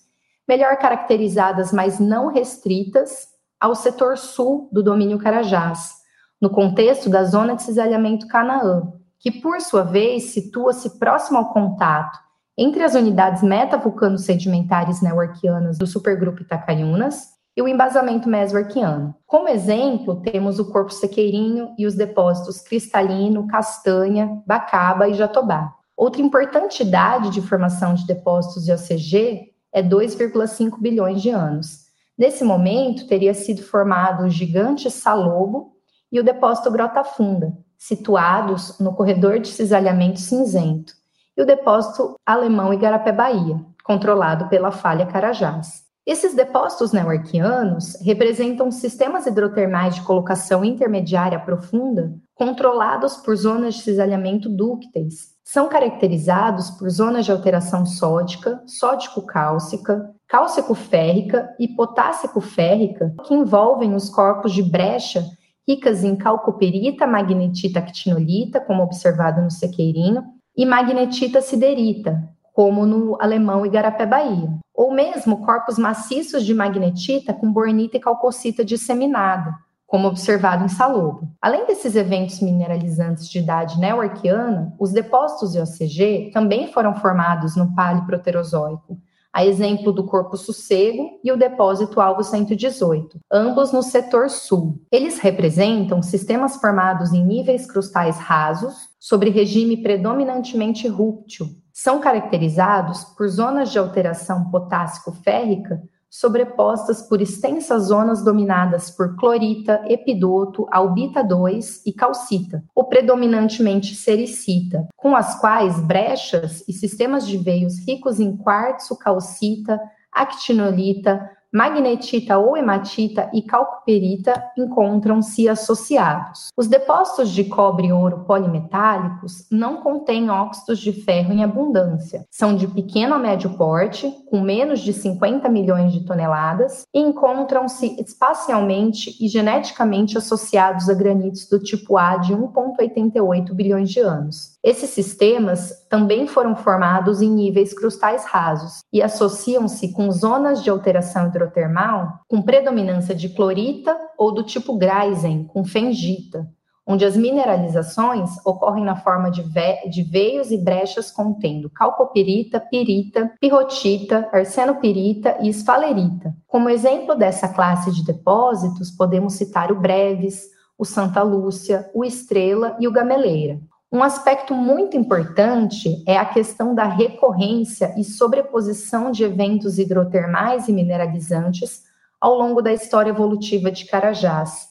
melhor 0.48 0.78
caracterizadas, 0.78 1.72
mas 1.72 2.00
não 2.00 2.32
restritas, 2.32 3.28
ao 3.60 3.74
setor 3.74 4.16
sul 4.16 4.68
do 4.72 4.82
domínio 4.82 5.18
Carajás, 5.18 5.92
no 6.40 6.48
contexto 6.48 7.10
da 7.10 7.24
zona 7.24 7.54
de 7.54 7.64
cisalhamento 7.64 8.26
Canaã, 8.28 8.92
que, 9.18 9.30
por 9.30 9.60
sua 9.60 9.82
vez, 9.82 10.32
situa-se 10.32 10.98
próximo 10.98 11.38
ao 11.38 11.52
contato 11.52 12.18
entre 12.56 12.82
as 12.82 12.94
unidades 12.94 13.42
metavulcano-sedimentares 13.42 15.02
neoarquianas 15.02 15.76
do 15.76 15.86
supergrupo 15.86 16.42
Itacaiunas 16.42 17.37
e 17.58 17.62
o 17.62 17.66
embasamento 17.66 18.28
mesoarquiano. 18.28 19.12
Como 19.26 19.48
exemplo, 19.48 20.20
temos 20.20 20.60
o 20.60 20.70
corpo 20.70 20.92
sequeirinho 20.92 21.74
e 21.76 21.88
os 21.88 21.96
depósitos 21.96 22.60
cristalino, 22.60 23.48
castanha, 23.48 24.40
bacaba 24.46 25.08
e 25.08 25.14
jatobá. 25.14 25.74
Outra 25.96 26.22
importante 26.22 26.84
idade 26.84 27.30
de 27.30 27.42
formação 27.42 27.94
de 27.94 28.06
depósitos 28.06 28.64
de 28.64 28.70
OCG 28.70 29.50
é 29.72 29.82
2,5 29.82 30.80
bilhões 30.80 31.20
de 31.20 31.30
anos. 31.30 31.86
Nesse 32.16 32.44
momento, 32.44 33.08
teria 33.08 33.34
sido 33.34 33.60
formado 33.60 34.22
o 34.22 34.30
gigante 34.30 34.88
Salobo 34.88 35.72
e 36.12 36.20
o 36.20 36.24
depósito 36.24 36.70
Grota 36.70 37.02
Funda, 37.02 37.52
situados 37.76 38.78
no 38.78 38.94
corredor 38.94 39.40
de 39.40 39.48
cisalhamento 39.48 40.20
cinzento, 40.20 40.92
e 41.36 41.42
o 41.42 41.46
depósito 41.46 42.14
alemão 42.24 42.72
Igarapé 42.72 43.10
Bahia, 43.10 43.60
controlado 43.82 44.46
pela 44.46 44.70
falha 44.70 45.06
Carajás. 45.06 45.87
Esses 46.08 46.34
depósitos 46.34 46.90
neoarquianos 46.90 48.00
representam 48.00 48.70
sistemas 48.70 49.26
hidrotermais 49.26 49.94
de 49.94 50.00
colocação 50.00 50.64
intermediária 50.64 51.38
profunda 51.38 52.14
controlados 52.34 53.18
por 53.18 53.36
zonas 53.36 53.74
de 53.74 53.82
cisalhamento 53.82 54.48
dúcteis, 54.48 55.34
são 55.44 55.68
caracterizados 55.68 56.70
por 56.70 56.88
zonas 56.88 57.26
de 57.26 57.32
alteração 57.32 57.84
sódica, 57.84 58.62
sódico-cálcica, 58.64 60.10
cálcico-férrica 60.26 61.54
e 61.60 61.68
potássico-férrica, 61.68 63.14
que 63.26 63.34
envolvem 63.34 63.94
os 63.94 64.08
corpos 64.08 64.54
de 64.54 64.62
brecha 64.62 65.22
ricas 65.68 66.04
em 66.04 66.16
calcoperita, 66.16 67.06
magnetita, 67.06 67.80
actinolita, 67.80 68.60
como 68.60 68.82
observado 68.82 69.42
no 69.42 69.50
sequeirinho, 69.50 70.24
e 70.56 70.64
magnetita 70.64 71.42
siderita, 71.42 72.26
como 72.58 72.84
no 72.84 73.16
alemão 73.20 73.64
Igarapé 73.64 74.04
Bahia, 74.04 74.52
ou 74.74 74.92
mesmo 74.92 75.46
corpos 75.46 75.78
maciços 75.78 76.44
de 76.44 76.52
magnetita 76.52 77.32
com 77.32 77.52
bornita 77.52 77.96
e 77.96 78.00
calcocita 78.00 78.64
disseminada, 78.64 79.54
como 79.86 80.08
observado 80.08 80.64
em 80.64 80.68
Salobo. 80.68 81.30
Além 81.40 81.66
desses 81.68 81.94
eventos 81.94 82.40
mineralizantes 82.40 83.28
de 83.28 83.38
idade 83.38 83.78
neoarquiana, 83.78 84.74
os 84.76 84.90
depósitos 84.90 85.52
de 85.52 85.60
OCG 85.60 86.32
também 86.34 86.66
foram 86.72 86.96
formados 86.96 87.54
no 87.54 87.72
Paleoproterozoico, 87.76 88.98
a 89.32 89.46
exemplo 89.46 89.92
do 89.92 90.04
Corpo 90.04 90.36
Sossego 90.36 91.20
e 91.22 91.30
o 91.30 91.36
depósito 91.36 92.00
Alvo 92.00 92.24
118, 92.24 93.20
ambos 93.30 93.70
no 93.70 93.84
setor 93.84 94.28
sul. 94.28 94.82
Eles 94.90 95.20
representam 95.20 96.02
sistemas 96.02 96.56
formados 96.56 97.12
em 97.12 97.24
níveis 97.24 97.70
crustais 97.70 98.18
rasos, 98.18 98.88
sobre 98.98 99.30
regime 99.30 99.76
predominantemente 99.80 100.88
rúptil. 100.88 101.46
São 101.80 102.00
caracterizados 102.00 103.04
por 103.04 103.28
zonas 103.28 103.70
de 103.70 103.78
alteração 103.78 104.50
potássico-férrica 104.50 105.80
sobrepostas 106.10 107.02
por 107.02 107.20
extensas 107.20 107.84
zonas 107.84 108.24
dominadas 108.24 108.90
por 108.90 109.14
clorita, 109.14 109.84
epidoto, 109.86 110.66
albita 110.72 111.22
2 111.22 111.86
e 111.86 111.92
calcita, 111.92 112.64
ou 112.74 112.88
predominantemente 112.88 113.94
sericita, 113.94 114.88
com 114.96 115.14
as 115.14 115.38
quais 115.40 115.78
brechas 115.78 116.64
e 116.66 116.72
sistemas 116.72 117.24
de 117.24 117.36
veios 117.36 117.78
ricos 117.86 118.18
em 118.18 118.36
quartzo, 118.36 118.98
calcita, 118.98 119.78
actinolita, 120.10 121.30
magnetita 121.52 122.38
ou 122.38 122.56
hematita 122.56 123.30
e 123.32 123.42
calcoperita 123.42 124.42
encontram-se 124.56 125.48
associados. 125.48 126.48
Os 126.56 126.68
depósitos 126.68 127.30
de 127.30 127.44
cobre 127.44 127.88
e 127.88 127.92
ouro 127.92 128.24
polimetálicos 128.24 129.46
não 129.50 129.78
contêm 129.78 130.30
óxidos 130.30 130.78
de 130.78 130.92
ferro 130.92 131.32
em 131.32 131.42
abundância. 131.42 132.26
São 132.30 132.54
de 132.54 132.68
pequeno 132.68 133.14
a 133.14 133.18
médio 133.18 133.50
porte, 133.50 134.10
com 134.30 134.40
menos 134.40 134.80
de 134.80 134.92
50 134.92 135.48
milhões 135.48 135.92
de 135.92 136.04
toneladas, 136.04 136.82
e 136.92 137.00
encontram-se 137.00 137.96
espacialmente 138.00 139.16
e 139.20 139.28
geneticamente 139.28 140.18
associados 140.18 140.88
a 140.88 140.94
granitos 140.94 141.48
do 141.48 141.58
tipo 141.58 141.96
A 141.96 142.16
de 142.16 142.34
1,88 142.34 143.54
bilhões 143.54 143.90
de 143.90 144.00
anos. 144.00 144.57
Esses 144.68 144.90
sistemas 144.90 145.72
também 145.88 146.26
foram 146.26 146.54
formados 146.54 147.22
em 147.22 147.30
níveis 147.30 147.72
crustais 147.72 148.26
rasos 148.26 148.80
e 148.92 149.00
associam-se 149.00 149.94
com 149.94 150.10
zonas 150.10 150.62
de 150.62 150.68
alteração 150.68 151.28
hidrotermal 151.28 152.20
com 152.28 152.42
predominância 152.42 153.14
de 153.14 153.30
clorita 153.30 153.96
ou 154.18 154.30
do 154.30 154.42
tipo 154.42 154.76
Greisen, 154.76 155.44
com 155.44 155.64
fengita, 155.64 156.46
onde 156.86 157.02
as 157.06 157.16
mineralizações 157.16 158.28
ocorrem 158.44 158.84
na 158.84 158.96
forma 158.96 159.30
de, 159.30 159.40
ve 159.40 159.88
de 159.88 160.02
veios 160.02 160.50
e 160.50 160.58
brechas 160.58 161.10
contendo 161.10 161.70
calcopirita, 161.70 162.60
pirita, 162.60 163.32
pirrotita, 163.40 164.28
arsenopirita 164.30 165.38
e 165.40 165.48
esfalerita. 165.48 166.34
Como 166.46 166.68
exemplo 166.68 167.14
dessa 167.14 167.48
classe 167.48 167.90
de 167.90 168.04
depósitos, 168.04 168.90
podemos 168.90 169.32
citar 169.32 169.72
o 169.72 169.80
Breves, 169.80 170.42
o 170.76 170.84
Santa 170.84 171.22
Lúcia, 171.22 171.90
o 171.94 172.04
Estrela 172.04 172.76
e 172.78 172.86
o 172.86 172.92
Gameleira. 172.92 173.58
Um 173.90 174.02
aspecto 174.02 174.54
muito 174.54 174.98
importante 174.98 176.04
é 176.06 176.18
a 176.18 176.26
questão 176.26 176.74
da 176.74 176.84
recorrência 176.84 177.94
e 177.96 178.04
sobreposição 178.04 179.10
de 179.10 179.24
eventos 179.24 179.78
hidrotermais 179.78 180.68
e 180.68 180.72
mineralizantes 180.72 181.84
ao 182.20 182.34
longo 182.34 182.60
da 182.60 182.70
história 182.70 183.08
evolutiva 183.10 183.70
de 183.70 183.86
Carajás. 183.86 184.68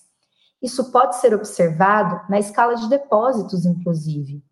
Isso 0.61 0.91
pode 0.91 1.15
ser 1.15 1.33
observado 1.33 2.21
na 2.29 2.37
escala 2.37 2.75
de 2.75 2.87
depósitos, 2.87 3.65
inclusive. 3.65 4.43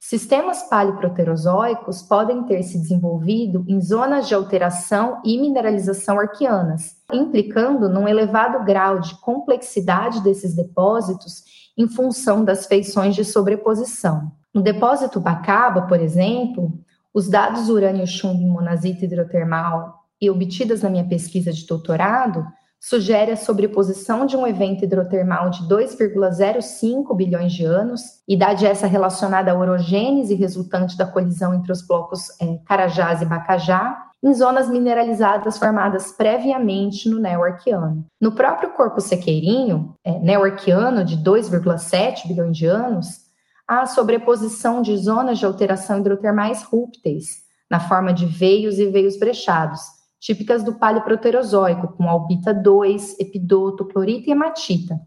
Sistemas 0.00 0.62
paleoproterozoicos 0.64 2.02
podem 2.02 2.44
ter 2.44 2.62
se 2.62 2.78
desenvolvido 2.78 3.64
em 3.68 3.80
zonas 3.80 4.28
de 4.28 4.34
alteração 4.34 5.20
e 5.24 5.38
mineralização 5.38 6.18
arqueanas, 6.18 6.96
implicando 7.12 7.90
num 7.90 8.08
elevado 8.08 8.64
grau 8.64 9.00
de 9.00 9.18
complexidade 9.20 10.22
desses 10.22 10.54
depósitos 10.54 11.63
em 11.76 11.88
função 11.88 12.44
das 12.44 12.66
feições 12.66 13.14
de 13.14 13.24
sobreposição. 13.24 14.32
No 14.52 14.62
depósito 14.62 15.20
Bacaba, 15.20 15.82
por 15.82 16.00
exemplo, 16.00 16.72
os 17.12 17.28
dados 17.28 17.68
urânio-chumbo 17.68 18.42
em 18.42 18.48
monazita 18.48 19.04
hidrotermal 19.04 20.04
e 20.20 20.30
obtidas 20.30 20.82
na 20.82 20.90
minha 20.90 21.04
pesquisa 21.04 21.52
de 21.52 21.66
doutorado 21.66 22.44
sugere 22.80 23.32
a 23.32 23.36
sobreposição 23.36 24.26
de 24.26 24.36
um 24.36 24.46
evento 24.46 24.84
hidrotermal 24.84 25.48
de 25.48 25.62
2,05 25.62 27.16
bilhões 27.16 27.54
de 27.54 27.64
anos, 27.64 28.02
idade 28.28 28.66
essa 28.66 28.86
relacionada 28.86 29.50
à 29.50 29.58
orogênese 29.58 30.34
resultante 30.34 30.94
da 30.94 31.06
colisão 31.06 31.54
entre 31.54 31.72
os 31.72 31.80
blocos 31.80 32.28
é, 32.38 32.58
Carajás 32.66 33.22
e 33.22 33.24
Bacajá, 33.24 33.96
em 34.24 34.32
zonas 34.32 34.70
mineralizadas 34.70 35.58
formadas 35.58 36.10
previamente 36.10 37.10
no 37.10 37.20
neo-arqueano. 37.20 38.06
No 38.18 38.32
próprio 38.32 38.70
corpo 38.70 38.98
sequeirinho, 38.98 39.94
é, 40.02 40.18
neo-arqueano 40.18 41.04
de 41.04 41.18
2,7 41.18 42.26
bilhões 42.26 42.56
de 42.56 42.64
anos, 42.64 43.24
há 43.68 43.84
sobreposição 43.84 44.80
de 44.80 44.96
zonas 44.96 45.38
de 45.38 45.44
alteração 45.44 45.98
hidrotermais 45.98 46.62
rúpteis, 46.62 47.44
na 47.70 47.78
forma 47.78 48.14
de 48.14 48.24
veios 48.24 48.78
e 48.78 48.86
veios 48.86 49.18
brechados, 49.18 49.82
típicas 50.18 50.64
do 50.64 50.72
paleoproterozoico, 50.78 51.88
com 51.88 52.08
albita 52.08 52.54
2, 52.54 53.20
epidoto, 53.20 53.84
clorita 53.84 54.30
e 54.30 54.32
hematita. 54.32 54.98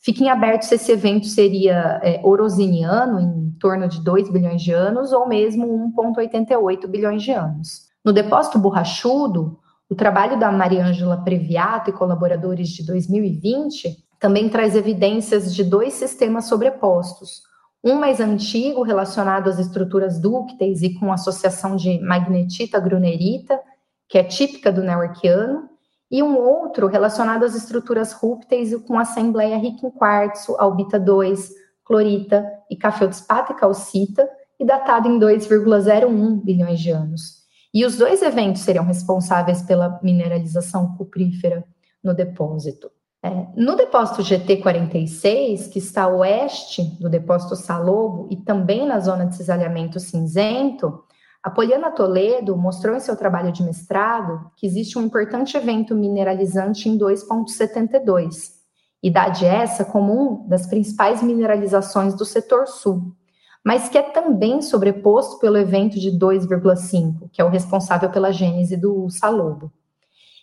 Fica 0.00 0.24
em 0.24 0.30
aberto 0.30 0.62
se 0.62 0.76
esse 0.76 0.90
evento 0.90 1.26
seria 1.26 2.00
é, 2.02 2.22
orosiniano, 2.24 3.20
em 3.20 3.50
torno 3.60 3.86
de 3.86 4.02
2 4.02 4.32
bilhões 4.32 4.62
de 4.62 4.72
anos, 4.72 5.12
ou 5.12 5.28
mesmo 5.28 5.92
1,88 5.94 6.86
bilhões 6.86 7.22
de 7.22 7.32
anos. 7.32 7.91
No 8.04 8.12
depósito 8.12 8.58
borrachudo, 8.58 9.60
o 9.88 9.94
trabalho 9.94 10.38
da 10.38 10.50
Mariângela 10.50 11.22
Previato 11.22 11.90
e 11.90 11.92
colaboradores 11.92 12.68
de 12.70 12.84
2020 12.84 13.96
também 14.18 14.48
traz 14.48 14.74
evidências 14.74 15.54
de 15.54 15.62
dois 15.62 15.94
sistemas 15.94 16.46
sobrepostos. 16.46 17.42
Um 17.84 17.96
mais 17.96 18.20
antigo, 18.20 18.82
relacionado 18.82 19.48
às 19.48 19.58
estruturas 19.58 20.20
dúcteis 20.20 20.82
e 20.82 20.94
com 20.94 21.12
associação 21.12 21.76
de 21.76 22.00
magnetita-grunerita, 22.00 23.60
que 24.08 24.18
é 24.18 24.24
típica 24.24 24.72
do 24.72 24.82
neoarquiano, 24.82 25.68
e 26.10 26.22
um 26.22 26.36
outro 26.38 26.86
relacionado 26.86 27.44
às 27.44 27.54
estruturas 27.54 28.12
rúpteis 28.12 28.72
e 28.72 28.78
com 28.78 28.98
assembleia 28.98 29.56
rica 29.56 29.86
em 29.86 29.90
quartzo, 29.90 30.54
albita 30.58 30.98
2, 30.98 31.50
clorita 31.84 32.44
e 32.70 32.76
cafeotispata 32.76 33.52
e 33.52 33.56
calcita, 33.56 34.28
e 34.60 34.64
datado 34.64 35.08
em 35.08 35.18
2,01 35.18 36.44
bilhões 36.44 36.78
de 36.78 36.90
anos. 36.90 37.41
E 37.74 37.86
os 37.86 37.96
dois 37.96 38.20
eventos 38.20 38.62
seriam 38.62 38.84
responsáveis 38.84 39.62
pela 39.62 39.98
mineralização 40.02 40.94
cuprífera 40.96 41.64
no 42.04 42.12
depósito. 42.12 42.90
É, 43.24 43.46
no 43.56 43.76
depósito 43.76 44.20
GT46, 44.22 45.70
que 45.70 45.78
está 45.78 46.02
a 46.02 46.08
oeste 46.08 46.82
do 47.00 47.08
depósito 47.08 47.54
Salobo 47.54 48.26
e 48.30 48.36
também 48.36 48.84
na 48.84 48.98
zona 48.98 49.24
de 49.26 49.36
cisalhamento 49.36 50.00
cinzento, 50.00 51.04
a 51.42 51.48
Poliana 51.48 51.90
Toledo 51.92 52.56
mostrou 52.56 52.96
em 52.96 53.00
seu 53.00 53.16
trabalho 53.16 53.52
de 53.52 53.62
mestrado 53.62 54.50
que 54.56 54.66
existe 54.66 54.98
um 54.98 55.02
importante 55.02 55.56
evento 55.56 55.94
mineralizante 55.94 56.88
em 56.88 56.98
2,72, 56.98 58.52
idade 59.02 59.44
essa 59.44 59.84
comum 59.84 60.46
das 60.48 60.66
principais 60.66 61.22
mineralizações 61.22 62.14
do 62.14 62.24
setor 62.24 62.66
sul, 62.66 63.12
mas 63.64 63.88
que 63.88 63.96
é 63.96 64.02
também 64.02 64.60
sobreposto 64.60 65.38
pelo 65.38 65.56
evento 65.56 66.00
de 66.00 66.10
2,5, 66.10 67.30
que 67.32 67.40
é 67.40 67.44
o 67.44 67.48
responsável 67.48 68.10
pela 68.10 68.32
gênese 68.32 68.76
do 68.76 69.08
salobo. 69.08 69.72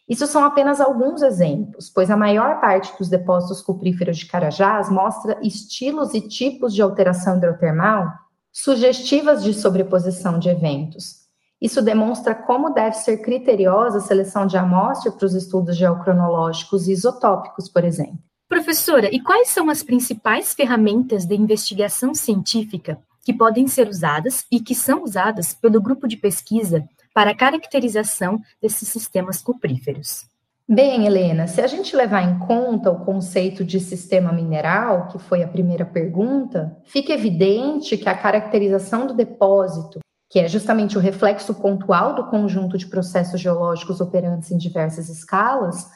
Isso 0.08 0.26
são 0.26 0.44
apenas 0.44 0.82
alguns 0.82 1.22
exemplos, 1.22 1.90
pois 1.90 2.10
a 2.10 2.18
maior 2.18 2.60
parte 2.60 2.98
dos 2.98 3.10
depósitos 3.10 3.62
cupríferos 3.62 4.18
de 4.18 4.26
Carajás 4.26 4.90
mostra 4.90 5.38
estilos 5.44 6.16
e 6.16 6.22
tipos 6.22 6.74
de 6.74 6.82
alteração 6.82 7.38
hidrotermal 7.38 8.08
sugestivas 8.52 9.44
de 9.44 9.54
sobreposição 9.54 10.40
de 10.40 10.50
eventos. 10.50 11.20
Isso 11.62 11.82
demonstra 11.82 12.34
como 12.34 12.74
deve 12.74 12.96
ser 12.96 13.18
criteriosa 13.18 13.98
a 14.00 14.02
seleção 14.02 14.48
de 14.48 14.58
amostra 14.58 15.12
para 15.12 15.26
os 15.26 15.36
estudos 15.36 15.78
geocronológicos 15.78 16.88
e 16.88 16.94
isotópicos, 16.94 17.70
por 17.70 17.84
exemplo. 17.84 18.18
Professora, 18.48 19.14
e 19.14 19.22
quais 19.22 19.50
são 19.50 19.70
as 19.70 19.84
principais 19.84 20.54
ferramentas 20.54 21.26
de 21.26 21.36
investigação 21.36 22.16
científica 22.16 22.98
que 23.30 23.34
podem 23.38 23.68
ser 23.68 23.88
usadas 23.88 24.44
e 24.52 24.60
que 24.60 24.74
são 24.74 25.04
usadas 25.04 25.54
pelo 25.54 25.80
grupo 25.80 26.08
de 26.08 26.18
pesquisa 26.18 26.84
para 27.14 27.30
a 27.30 27.36
caracterização 27.36 28.42
desses 28.60 28.88
sistemas 28.88 29.40
cupríferos? 29.40 30.26
Bem, 30.68 31.06
Helena, 31.06 31.46
se 31.46 31.62
a 31.62 31.68
gente 31.68 31.96
levar 31.96 32.24
em 32.24 32.40
conta 32.40 32.90
o 32.90 33.06
conceito 33.06 33.64
de 33.64 33.80
sistema 33.80 34.32
mineral, 34.32 35.10
que 35.10 35.20
foi 35.20 35.44
a 35.44 35.48
primeira 35.48 35.86
pergunta, 35.86 36.76
fica 36.86 37.14
evidente 37.14 37.98
que 37.98 38.10
a 38.10 38.18
caracterização 38.18 39.06
do 39.06 39.14
depósito, 39.14 40.00
que 40.28 40.40
é 40.40 40.48
justamente 40.48 40.98
o 40.98 41.02
reflexo 41.02 41.54
pontual 41.54 42.16
do 42.16 42.32
conjunto 42.32 42.80
de 42.80 42.88
processos 42.88 43.40
geológicos 43.40 44.02
operantes 44.02 44.50
em 44.50 44.58
diversas 44.58 45.08
escalas, 45.08 45.88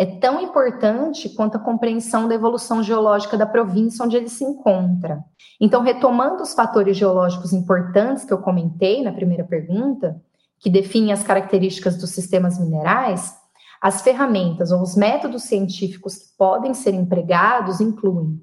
é 0.00 0.06
tão 0.06 0.40
importante 0.40 1.28
quanto 1.28 1.56
a 1.56 1.60
compreensão 1.60 2.26
da 2.26 2.34
evolução 2.34 2.82
geológica 2.82 3.36
da 3.36 3.44
província 3.44 4.02
onde 4.02 4.16
ele 4.16 4.30
se 4.30 4.42
encontra. 4.42 5.22
Então, 5.60 5.82
retomando 5.82 6.42
os 6.42 6.54
fatores 6.54 6.96
geológicos 6.96 7.52
importantes 7.52 8.24
que 8.24 8.32
eu 8.32 8.38
comentei 8.38 9.02
na 9.02 9.12
primeira 9.12 9.44
pergunta, 9.44 10.18
que 10.58 10.70
definem 10.70 11.12
as 11.12 11.22
características 11.22 11.98
dos 11.98 12.08
sistemas 12.12 12.58
minerais, 12.58 13.34
as 13.78 14.00
ferramentas 14.00 14.72
ou 14.72 14.80
os 14.80 14.96
métodos 14.96 15.42
científicos 15.42 16.16
que 16.16 16.36
podem 16.38 16.72
ser 16.72 16.94
empregados 16.94 17.78
incluem, 17.78 18.40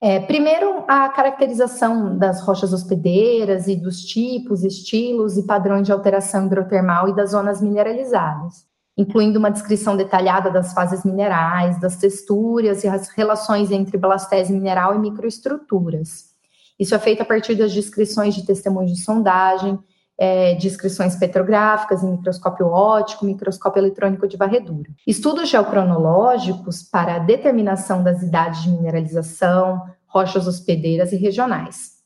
é, 0.00 0.20
primeiro, 0.20 0.84
a 0.86 1.08
caracterização 1.08 2.16
das 2.16 2.40
rochas 2.40 2.72
hospedeiras 2.72 3.66
e 3.66 3.74
dos 3.74 4.02
tipos, 4.04 4.62
estilos 4.62 5.36
e 5.36 5.44
padrões 5.44 5.86
de 5.86 5.92
alteração 5.92 6.46
hidrotermal 6.46 7.08
e 7.08 7.16
das 7.16 7.32
zonas 7.32 7.60
mineralizadas, 7.60 8.69
incluindo 9.00 9.38
uma 9.38 9.50
descrição 9.50 9.96
detalhada 9.96 10.50
das 10.50 10.74
fases 10.74 11.04
minerais, 11.04 11.80
das 11.80 11.96
texturas 11.96 12.84
e 12.84 12.88
as 12.88 13.08
relações 13.08 13.70
entre 13.70 13.96
blastese 13.96 14.52
mineral 14.52 14.94
e 14.94 14.98
microestruturas. 14.98 16.30
Isso 16.78 16.94
é 16.94 16.98
feito 16.98 17.22
a 17.22 17.24
partir 17.24 17.54
das 17.54 17.72
descrições 17.72 18.34
de 18.34 18.44
testemunhos 18.44 18.92
de 18.92 19.02
sondagem, 19.02 19.78
é, 20.18 20.54
descrições 20.56 21.16
petrográficas 21.16 22.02
em 22.02 22.10
microscópio 22.10 22.66
óptico, 22.66 23.24
microscópio 23.24 23.80
eletrônico 23.80 24.28
de 24.28 24.36
varredura. 24.36 24.90
Estudos 25.06 25.48
geocronológicos 25.48 26.82
para 26.82 27.14
a 27.14 27.18
determinação 27.20 28.02
das 28.02 28.22
idades 28.22 28.62
de 28.62 28.70
mineralização, 28.70 29.82
rochas 30.06 30.46
hospedeiras 30.46 31.10
e 31.12 31.16
regionais. 31.16 32.00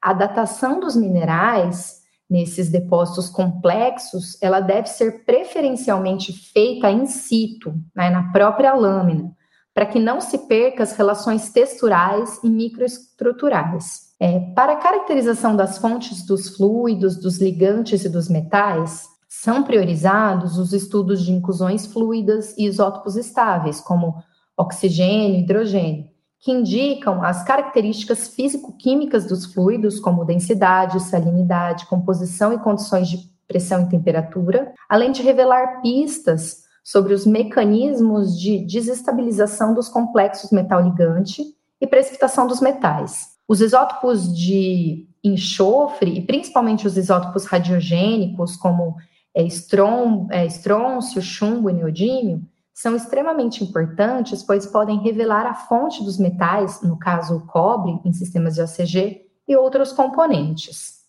A 0.00 0.14
datação 0.14 0.80
dos 0.80 0.96
minerais 0.96 1.99
nesses 2.30 2.70
depósitos 2.70 3.28
complexos, 3.28 4.40
ela 4.40 4.60
deve 4.60 4.88
ser 4.88 5.24
preferencialmente 5.24 6.32
feita 6.32 6.88
in 6.88 7.06
situ, 7.06 7.74
né, 7.94 8.08
na 8.08 8.30
própria 8.30 8.72
lâmina, 8.72 9.32
para 9.74 9.86
que 9.86 9.98
não 9.98 10.20
se 10.20 10.38
perca 10.46 10.84
as 10.84 10.92
relações 10.92 11.50
texturais 11.50 12.38
e 12.44 12.48
microestruturais. 12.48 14.10
É, 14.20 14.38
para 14.54 14.74
a 14.74 14.76
caracterização 14.76 15.56
das 15.56 15.78
fontes 15.78 16.24
dos 16.24 16.56
fluidos, 16.56 17.16
dos 17.16 17.38
ligantes 17.38 18.04
e 18.04 18.08
dos 18.08 18.28
metais, 18.28 19.08
são 19.28 19.62
priorizados 19.62 20.58
os 20.58 20.72
estudos 20.72 21.22
de 21.24 21.32
inclusões 21.32 21.86
fluidas 21.86 22.56
e 22.58 22.66
isótopos 22.66 23.16
estáveis, 23.16 23.80
como 23.80 24.22
oxigênio 24.56 25.36
e 25.36 25.40
hidrogênio, 25.40 26.09
que 26.40 26.50
indicam 26.50 27.22
as 27.22 27.42
características 27.42 28.28
físico-químicas 28.28 29.26
dos 29.26 29.44
fluidos, 29.44 30.00
como 30.00 30.24
densidade, 30.24 31.02
salinidade, 31.02 31.86
composição 31.86 32.52
e 32.52 32.58
condições 32.58 33.08
de 33.08 33.30
pressão 33.46 33.82
e 33.82 33.88
temperatura, 33.88 34.72
além 34.88 35.12
de 35.12 35.22
revelar 35.22 35.82
pistas 35.82 36.62
sobre 36.82 37.12
os 37.12 37.26
mecanismos 37.26 38.40
de 38.40 38.64
desestabilização 38.64 39.74
dos 39.74 39.88
complexos 39.88 40.50
metal-ligante 40.50 41.44
e 41.80 41.86
precipitação 41.86 42.46
dos 42.46 42.60
metais. 42.60 43.30
Os 43.46 43.60
isótopos 43.60 44.34
de 44.34 45.06
enxofre, 45.22 46.18
e 46.18 46.22
principalmente 46.22 46.86
os 46.86 46.96
isótopos 46.96 47.44
radiogênicos, 47.44 48.56
como 48.56 48.96
é, 49.34 49.42
é, 49.42 50.46
estrôncio, 50.46 51.20
chumbo 51.20 51.68
e 51.68 51.72
neodímio, 51.72 52.42
são 52.80 52.96
extremamente 52.96 53.62
importantes, 53.62 54.42
pois 54.42 54.64
podem 54.64 55.00
revelar 55.00 55.44
a 55.44 55.52
fonte 55.52 56.02
dos 56.02 56.18
metais, 56.18 56.80
no 56.80 56.98
caso 56.98 57.36
o 57.36 57.46
cobre, 57.46 58.00
em 58.06 58.12
sistemas 58.14 58.54
de 58.54 58.62
ACG, 58.62 59.26
e 59.46 59.54
outros 59.54 59.92
componentes. 59.92 61.00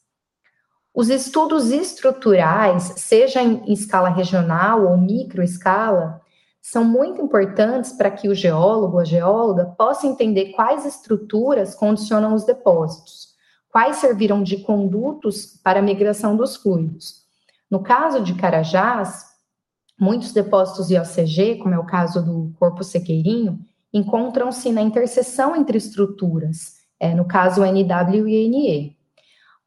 Os 0.94 1.10
estudos 1.10 1.72
estruturais, 1.72 2.96
seja 2.98 3.42
em 3.42 3.72
escala 3.72 4.10
regional 4.10 4.86
ou 4.86 4.98
microescala, 4.98 6.20
são 6.62 6.84
muito 6.84 7.22
importantes 7.22 7.94
para 7.94 8.12
que 8.12 8.28
o 8.28 8.36
geólogo, 8.36 9.00
a 9.00 9.06
geóloga, 9.06 9.74
possa 9.78 10.06
entender 10.06 10.52
quais 10.52 10.86
estruturas 10.86 11.74
condicionam 11.74 12.34
os 12.34 12.44
depósitos, 12.44 13.30
quais 13.70 13.96
serviram 13.96 14.44
de 14.44 14.58
condutos 14.58 15.46
para 15.64 15.80
a 15.80 15.84
migração 15.84 16.36
dos 16.36 16.58
fluidos. 16.58 17.22
No 17.70 17.82
caso 17.82 18.22
de 18.22 18.34
Carajás, 18.34 19.31
muitos 20.02 20.32
depósitos 20.32 20.90
IOCG, 20.90 21.58
como 21.60 21.76
é 21.76 21.78
o 21.78 21.86
caso 21.86 22.26
do 22.26 22.52
Corpo 22.58 22.84
Sequeirinho, 22.84 23.60
encontram-se 23.94 24.72
na 24.72 24.82
interseção 24.82 25.56
entre 25.56 25.78
estruturas, 25.78 26.78
é, 27.00 27.14
no 27.14 27.24
caso 27.24 27.64
NW 27.64 28.28
e 28.28 28.50
NE. 28.50 28.98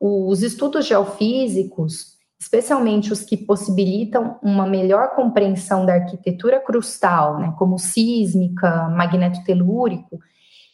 Os 0.00 0.42
estudos 0.42 0.86
geofísicos, 0.86 2.18
especialmente 2.36 3.12
os 3.12 3.22
que 3.22 3.36
possibilitam 3.36 4.36
uma 4.42 4.66
melhor 4.66 5.14
compreensão 5.14 5.86
da 5.86 5.94
arquitetura 5.94 6.58
crustal, 6.58 7.38
né, 7.38 7.54
como 7.56 7.78
sísmica, 7.78 8.88
magneto-telúrico, 8.88 10.18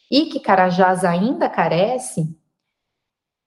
e 0.09 0.25
que 0.25 0.39
Carajás 0.39 1.05
ainda 1.05 1.47
carece, 1.47 2.35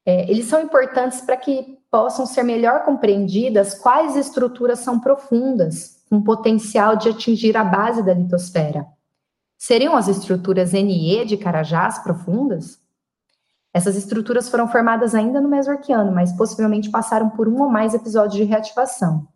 é, 0.06 0.30
eles 0.30 0.46
são 0.46 0.62
importantes 0.62 1.20
para 1.22 1.36
que 1.36 1.76
possam 1.90 2.24
ser 2.24 2.44
melhor 2.44 2.84
compreendidas 2.84 3.74
quais 3.74 4.14
estruturas 4.14 4.78
são 4.78 5.00
profundas, 5.00 5.93
com 6.14 6.22
potencial 6.22 6.94
de 6.94 7.08
atingir 7.08 7.56
a 7.56 7.64
base 7.64 8.00
da 8.00 8.14
litosfera. 8.14 8.86
Seriam 9.58 9.96
as 9.96 10.06
estruturas 10.06 10.72
NE 10.72 11.24
de 11.24 11.36
Carajás 11.36 11.98
profundas? 11.98 12.78
Essas 13.72 13.96
estruturas 13.96 14.48
foram 14.48 14.68
formadas 14.68 15.12
ainda 15.12 15.40
no 15.40 15.48
Mesorquiano, 15.48 16.12
mas 16.12 16.32
possivelmente 16.32 16.88
passaram 16.88 17.30
por 17.30 17.48
um 17.48 17.60
ou 17.60 17.68
mais 17.68 17.94
episódios 17.94 18.34
de 18.36 18.44
reativação. 18.44 19.26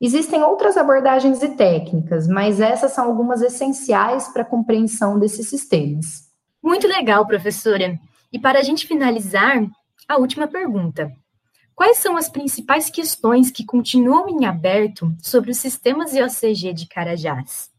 Existem 0.00 0.42
outras 0.42 0.76
abordagens 0.76 1.42
e 1.44 1.50
técnicas, 1.50 2.26
mas 2.26 2.58
essas 2.58 2.90
são 2.90 3.04
algumas 3.04 3.40
essenciais 3.40 4.26
para 4.28 4.42
a 4.42 4.46
compreensão 4.46 5.16
desses 5.16 5.48
sistemas. 5.48 6.28
Muito 6.60 6.88
legal, 6.88 7.24
professora. 7.24 7.96
E 8.32 8.38
para 8.38 8.58
a 8.58 8.62
gente 8.62 8.86
finalizar, 8.88 9.64
a 10.08 10.16
última 10.16 10.48
pergunta. 10.48 11.12
Quais 11.80 11.96
são 11.96 12.14
as 12.14 12.28
principais 12.28 12.90
questões 12.90 13.50
que 13.50 13.64
continuam 13.64 14.28
em 14.28 14.44
aberto 14.44 15.10
sobre 15.18 15.50
os 15.50 15.56
sistemas 15.56 16.12
IOCG 16.12 16.74
de 16.74 16.86
Carajás? 16.86 17.70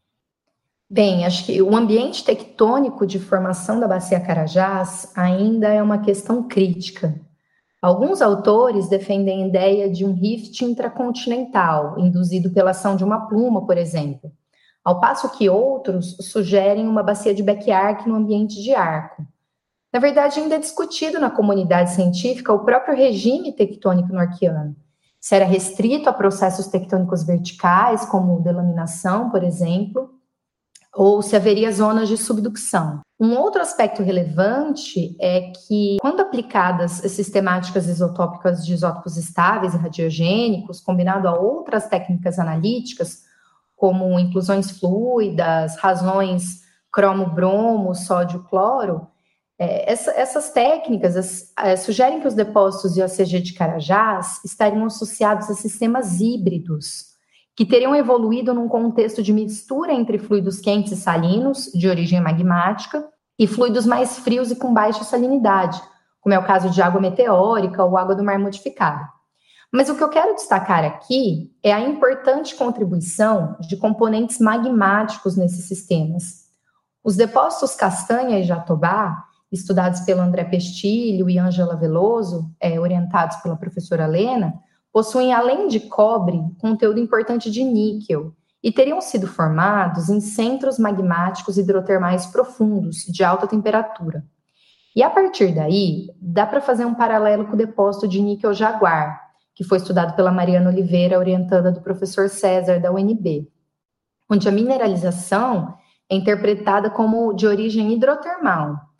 Bem, 0.89 1.23
acho 1.23 1.45
que 1.45 1.61
o 1.61 1.75
ambiente 1.75 2.25
tectônico 2.25 3.05
de 3.05 3.19
formação 3.19 3.79
da 3.79 3.87
bacia 3.87 4.19
Carajás 4.19 5.11
ainda 5.15 5.67
é 5.67 5.83
uma 5.83 5.99
questão 5.99 6.47
crítica. 6.47 7.13
Alguns 7.79 8.23
autores 8.23 8.89
defendem 8.89 9.43
a 9.43 9.47
ideia 9.47 9.87
de 9.87 10.03
um 10.03 10.15
rift 10.15 10.65
intracontinental, 10.65 11.99
induzido 11.99 12.49
pela 12.49 12.71
ação 12.71 12.95
de 12.95 13.03
uma 13.03 13.27
pluma, 13.27 13.67
por 13.67 13.77
exemplo, 13.77 14.31
ao 14.83 14.99
passo 14.99 15.29
que 15.29 15.47
outros 15.47 16.17
sugerem 16.21 16.87
uma 16.87 17.03
bacia 17.03 17.35
de 17.35 17.43
Beck-Arc 17.43 18.07
no 18.07 18.15
ambiente 18.15 18.63
de 18.63 18.73
arco. 18.73 19.23
Na 19.91 19.99
verdade, 19.99 20.39
ainda 20.39 20.55
é 20.55 20.59
discutido 20.59 21.19
na 21.19 21.29
comunidade 21.29 21.91
científica 21.91 22.53
o 22.53 22.63
próprio 22.63 22.95
regime 22.95 23.51
tectônico 23.51 24.13
norquiano. 24.13 24.75
Se 25.19 25.35
era 25.35 25.45
restrito 25.45 26.09
a 26.09 26.13
processos 26.13 26.67
tectônicos 26.67 27.23
verticais, 27.23 28.05
como 28.05 28.41
delaminação, 28.41 29.29
por 29.29 29.43
exemplo, 29.43 30.09
ou 30.93 31.21
se 31.21 31.35
haveria 31.35 31.71
zonas 31.71 32.07
de 32.09 32.17
subducção. 32.17 33.01
Um 33.19 33.37
outro 33.37 33.61
aspecto 33.61 34.01
relevante 34.01 35.15
é 35.21 35.51
que, 35.51 35.97
quando 36.01 36.21
aplicadas 36.21 37.03
as 37.05 37.11
sistemáticas 37.11 37.87
isotópicas 37.87 38.65
de 38.65 38.73
isótopos 38.73 39.15
estáveis 39.15 39.73
e 39.73 39.77
radiogênicos, 39.77 40.81
combinado 40.81 41.27
a 41.27 41.39
outras 41.39 41.87
técnicas 41.87 42.39
analíticas, 42.39 43.23
como 43.75 44.19
inclusões 44.19 44.71
fluidas, 44.71 45.77
razões 45.77 46.61
cromo-bromo, 46.91 47.95
sódio-cloro, 47.95 49.07
é, 49.61 49.91
essa, 49.91 50.09
essas 50.19 50.49
técnicas 50.49 51.15
as, 51.15 51.53
é, 51.55 51.75
sugerem 51.75 52.19
que 52.19 52.27
os 52.27 52.33
depósitos 52.33 52.95
de 52.95 53.03
OCG 53.03 53.41
de 53.41 53.53
Carajás 53.53 54.43
estariam 54.43 54.83
associados 54.85 55.51
a 55.51 55.53
sistemas 55.53 56.19
híbridos, 56.19 57.11
que 57.55 57.63
teriam 57.63 57.95
evoluído 57.95 58.55
num 58.55 58.67
contexto 58.67 59.21
de 59.21 59.31
mistura 59.31 59.93
entre 59.93 60.17
fluidos 60.17 60.59
quentes 60.59 60.93
e 60.93 60.95
salinos, 60.95 61.71
de 61.75 61.87
origem 61.87 62.19
magmática, 62.19 63.07
e 63.37 63.45
fluidos 63.45 63.85
mais 63.85 64.17
frios 64.17 64.49
e 64.49 64.55
com 64.55 64.73
baixa 64.73 65.03
salinidade, 65.03 65.79
como 66.21 66.33
é 66.33 66.39
o 66.39 66.45
caso 66.45 66.71
de 66.71 66.81
água 66.81 66.99
meteórica 66.99 67.85
ou 67.85 67.95
água 67.95 68.15
do 68.15 68.23
mar 68.23 68.39
modificada. 68.39 69.07
Mas 69.71 69.89
o 69.89 69.95
que 69.95 70.03
eu 70.03 70.09
quero 70.09 70.33
destacar 70.33 70.83
aqui 70.83 71.51
é 71.61 71.71
a 71.71 71.79
importante 71.79 72.55
contribuição 72.55 73.55
de 73.59 73.77
componentes 73.77 74.39
magmáticos 74.39 75.37
nesses 75.37 75.65
sistemas. 75.65 76.47
Os 77.03 77.15
depósitos 77.15 77.75
Castanha 77.75 78.39
e 78.39 78.43
Jatobá, 78.43 79.29
estudados 79.51 80.01
pelo 80.01 80.21
André 80.21 80.45
Pestilho 80.45 81.29
e 81.29 81.37
Ângela 81.37 81.75
Veloso, 81.75 82.49
é, 82.59 82.79
orientados 82.79 83.37
pela 83.37 83.57
professora 83.57 84.05
Lena, 84.05 84.53
possuem, 84.91 85.33
além 85.33 85.67
de 85.67 85.79
cobre, 85.81 86.41
conteúdo 86.59 86.99
importante 86.99 87.51
de 87.51 87.63
níquel 87.63 88.33
e 88.63 88.71
teriam 88.71 89.01
sido 89.01 89.27
formados 89.27 90.09
em 90.09 90.19
centros 90.19 90.77
magmáticos 90.77 91.57
hidrotermais 91.57 92.27
profundos, 92.27 92.97
de 93.05 93.23
alta 93.23 93.47
temperatura. 93.47 94.23
E 94.95 95.01
a 95.01 95.09
partir 95.09 95.55
daí, 95.55 96.09
dá 96.21 96.45
para 96.45 96.61
fazer 96.61 96.85
um 96.85 96.93
paralelo 96.93 97.45
com 97.45 97.53
o 97.53 97.57
depósito 97.57 98.07
de 98.07 98.21
níquel 98.21 98.53
jaguar, 98.53 99.19
que 99.55 99.63
foi 99.63 99.77
estudado 99.77 100.15
pela 100.15 100.31
Mariana 100.31 100.69
Oliveira, 100.69 101.17
orientada 101.17 101.71
do 101.71 101.81
professor 101.81 102.29
César, 102.29 102.79
da 102.79 102.91
UNB, 102.91 103.49
onde 104.29 104.47
a 104.47 104.51
mineralização 104.51 105.75
é 106.09 106.15
interpretada 106.15 106.89
como 106.89 107.33
de 107.33 107.47
origem 107.47 107.93
hidrotermal, 107.93 108.90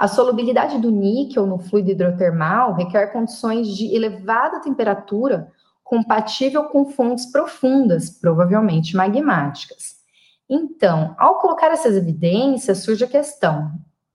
a 0.00 0.08
solubilidade 0.08 0.78
do 0.78 0.90
níquel 0.90 1.44
no 1.44 1.58
fluido 1.58 1.90
hidrotermal 1.90 2.72
requer 2.72 3.08
condições 3.08 3.68
de 3.68 3.94
elevada 3.94 4.58
temperatura 4.58 5.52
compatível 5.84 6.64
com 6.70 6.86
fontes 6.86 7.26
profundas, 7.26 8.08
provavelmente 8.08 8.96
magmáticas. 8.96 9.96
Então, 10.48 11.14
ao 11.18 11.38
colocar 11.38 11.66
essas 11.66 11.94
evidências, 11.94 12.78
surge 12.78 13.04
a 13.04 13.08
questão: 13.08 13.72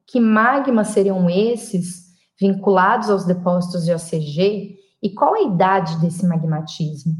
que 0.07 0.19
magmas 0.19 0.87
seriam 0.87 1.29
esses 1.29 2.05
vinculados 2.39 3.11
aos 3.11 3.23
depósitos 3.23 3.85
de 3.85 3.93
OCG 3.93 4.79
e 5.03 5.09
qual 5.11 5.35
a 5.35 5.43
idade 5.43 6.01
desse 6.01 6.25
magmatismo? 6.25 7.13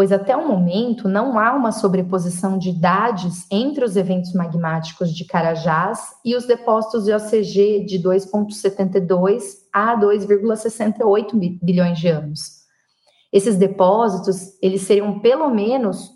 Pois 0.00 0.12
até 0.12 0.34
o 0.34 0.48
momento 0.48 1.10
não 1.10 1.38
há 1.38 1.52
uma 1.52 1.72
sobreposição 1.72 2.56
de 2.56 2.70
idades 2.70 3.44
entre 3.50 3.84
os 3.84 3.96
eventos 3.96 4.32
magmáticos 4.32 5.14
de 5.14 5.26
Carajás 5.26 6.14
e 6.24 6.34
os 6.34 6.46
depósitos 6.46 7.04
de 7.04 7.12
OCG 7.12 7.84
de 7.84 8.02
2,72 8.02 9.42
a 9.70 9.94
2,68 10.00 11.58
bilhões 11.62 11.98
de 11.98 12.08
anos. 12.08 12.60
Esses 13.30 13.56
depósitos, 13.56 14.58
eles 14.62 14.80
seriam 14.80 15.20
pelo 15.20 15.50
menos 15.50 16.10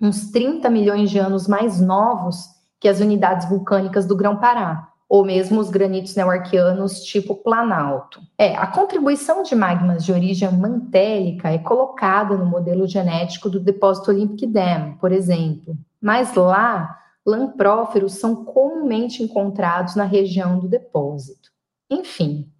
uns 0.00 0.30
30 0.30 0.70
milhões 0.70 1.10
de 1.10 1.18
anos 1.18 1.48
mais 1.48 1.80
novos 1.80 2.44
que 2.78 2.86
as 2.86 3.00
unidades 3.00 3.48
vulcânicas 3.48 4.06
do 4.06 4.14
Grão-Pará, 4.14 4.90
ou 5.08 5.24
mesmo 5.24 5.58
os 5.58 5.70
granitos 5.70 6.14
neoarquianos 6.14 7.00
tipo 7.00 7.34
Planalto. 7.34 8.20
É, 8.36 8.54
a 8.54 8.66
contribuição 8.66 9.42
de 9.42 9.54
magmas 9.54 10.04
de 10.04 10.12
origem 10.12 10.52
mantélica 10.52 11.50
é 11.50 11.58
colocada 11.58 12.36
no 12.36 12.44
modelo 12.44 12.86
genético 12.86 13.48
do 13.48 13.58
depósito 13.58 14.10
Olympic 14.10 14.46
Dam, 14.46 14.96
por 15.00 15.10
exemplo, 15.10 15.74
mas 16.00 16.34
lá 16.34 16.98
lampróferos 17.24 18.14
são 18.14 18.44
comumente 18.44 19.22
encontrados 19.22 19.94
na 19.94 20.04
região 20.04 20.58
do 20.58 20.68
depósito. 20.68 21.50
Enfim, 21.90 22.50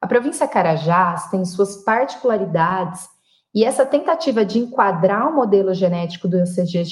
a 0.00 0.06
província 0.06 0.46
Carajás 0.46 1.30
tem 1.30 1.44
suas 1.44 1.78
particularidades 1.78 3.08
e 3.54 3.64
essa 3.64 3.86
tentativa 3.86 4.44
de 4.44 4.58
enquadrar 4.58 5.30
o 5.30 5.34
modelo 5.34 5.72
genético 5.72 6.26
do 6.26 6.36
ECG 6.38 6.82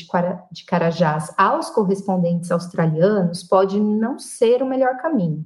de 0.53 0.65
Carajás 0.65 1.35
aos 1.37 1.69
correspondentes 1.71 2.53
australianos 2.53 3.43
pode 3.43 3.81
não 3.81 4.19
ser 4.19 4.63
o 4.63 4.67
melhor 4.67 4.97
caminho. 4.99 5.45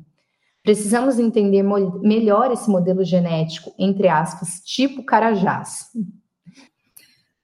Precisamos 0.62 1.18
entender 1.18 1.62
melhor 2.02 2.50
esse 2.50 2.68
modelo 2.68 3.02
genético, 3.02 3.72
entre 3.78 4.08
aspas, 4.08 4.60
tipo 4.64 5.04
Carajás. 5.04 5.86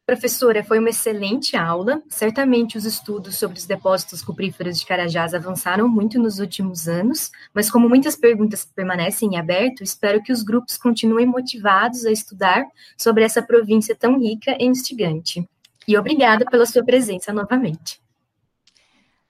Professora, 0.04 0.64
foi 0.64 0.80
uma 0.80 0.90
excelente 0.90 1.56
aula. 1.56 2.02
Certamente 2.08 2.76
os 2.76 2.84
estudos 2.84 3.36
sobre 3.36 3.56
os 3.56 3.66
depósitos 3.66 4.20
cupríferos 4.20 4.80
de 4.80 4.84
Carajás 4.84 5.32
avançaram 5.32 5.88
muito 5.88 6.18
nos 6.18 6.40
últimos 6.40 6.88
anos, 6.88 7.30
mas 7.54 7.70
como 7.70 7.88
muitas 7.88 8.16
perguntas 8.16 8.64
permanecem 8.64 9.34
em 9.34 9.38
aberto, 9.38 9.84
espero 9.84 10.20
que 10.20 10.32
os 10.32 10.42
grupos 10.42 10.76
continuem 10.76 11.24
motivados 11.24 12.04
a 12.04 12.10
estudar 12.10 12.64
sobre 12.96 13.22
essa 13.22 13.40
província 13.40 13.94
tão 13.94 14.18
rica 14.18 14.56
e 14.58 14.64
instigante. 14.64 15.48
E 15.86 15.96
obrigada 15.96 16.44
pela 16.46 16.66
sua 16.66 16.84
presença 16.84 17.32
novamente. 17.32 18.02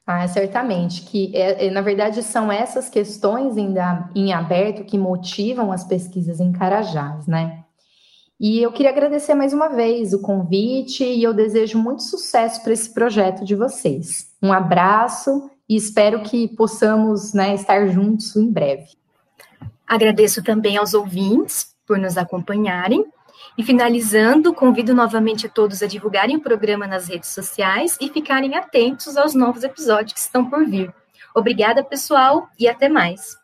Ah, 0.06 0.26
certamente, 0.26 1.02
que 1.02 1.36
é, 1.36 1.66
é, 1.66 1.70
na 1.70 1.80
verdade 1.80 2.22
são 2.22 2.50
essas 2.50 2.88
questões 2.88 3.56
ainda 3.56 4.10
em 4.14 4.32
aberto 4.32 4.84
que 4.84 4.98
motivam 4.98 5.70
as 5.70 5.84
pesquisas 5.84 6.40
em 6.40 6.50
Carajás, 6.50 7.26
né? 7.26 7.62
E 8.42 8.60
eu 8.60 8.72
queria 8.72 8.90
agradecer 8.90 9.36
mais 9.36 9.52
uma 9.52 9.68
vez 9.68 10.12
o 10.12 10.20
convite 10.20 11.04
e 11.04 11.22
eu 11.22 11.32
desejo 11.32 11.78
muito 11.78 12.02
sucesso 12.02 12.60
para 12.60 12.72
esse 12.72 12.92
projeto 12.92 13.44
de 13.44 13.54
vocês. 13.54 14.34
Um 14.42 14.52
abraço 14.52 15.48
e 15.68 15.76
espero 15.76 16.24
que 16.24 16.48
possamos 16.48 17.32
né, 17.32 17.54
estar 17.54 17.86
juntos 17.86 18.34
em 18.34 18.50
breve. 18.50 18.96
Agradeço 19.86 20.42
também 20.42 20.76
aos 20.76 20.92
ouvintes 20.92 21.72
por 21.86 21.96
nos 21.98 22.18
acompanharem. 22.18 23.06
E 23.56 23.62
finalizando, 23.62 24.52
convido 24.52 24.92
novamente 24.92 25.46
a 25.46 25.48
todos 25.48 25.80
a 25.80 25.86
divulgarem 25.86 26.36
o 26.36 26.40
programa 26.40 26.84
nas 26.84 27.06
redes 27.06 27.28
sociais 27.28 27.96
e 28.00 28.08
ficarem 28.08 28.56
atentos 28.56 29.16
aos 29.16 29.34
novos 29.36 29.62
episódios 29.62 30.14
que 30.14 30.18
estão 30.18 30.50
por 30.50 30.66
vir. 30.66 30.92
Obrigada, 31.32 31.84
pessoal, 31.84 32.48
e 32.58 32.66
até 32.66 32.88
mais. 32.88 33.36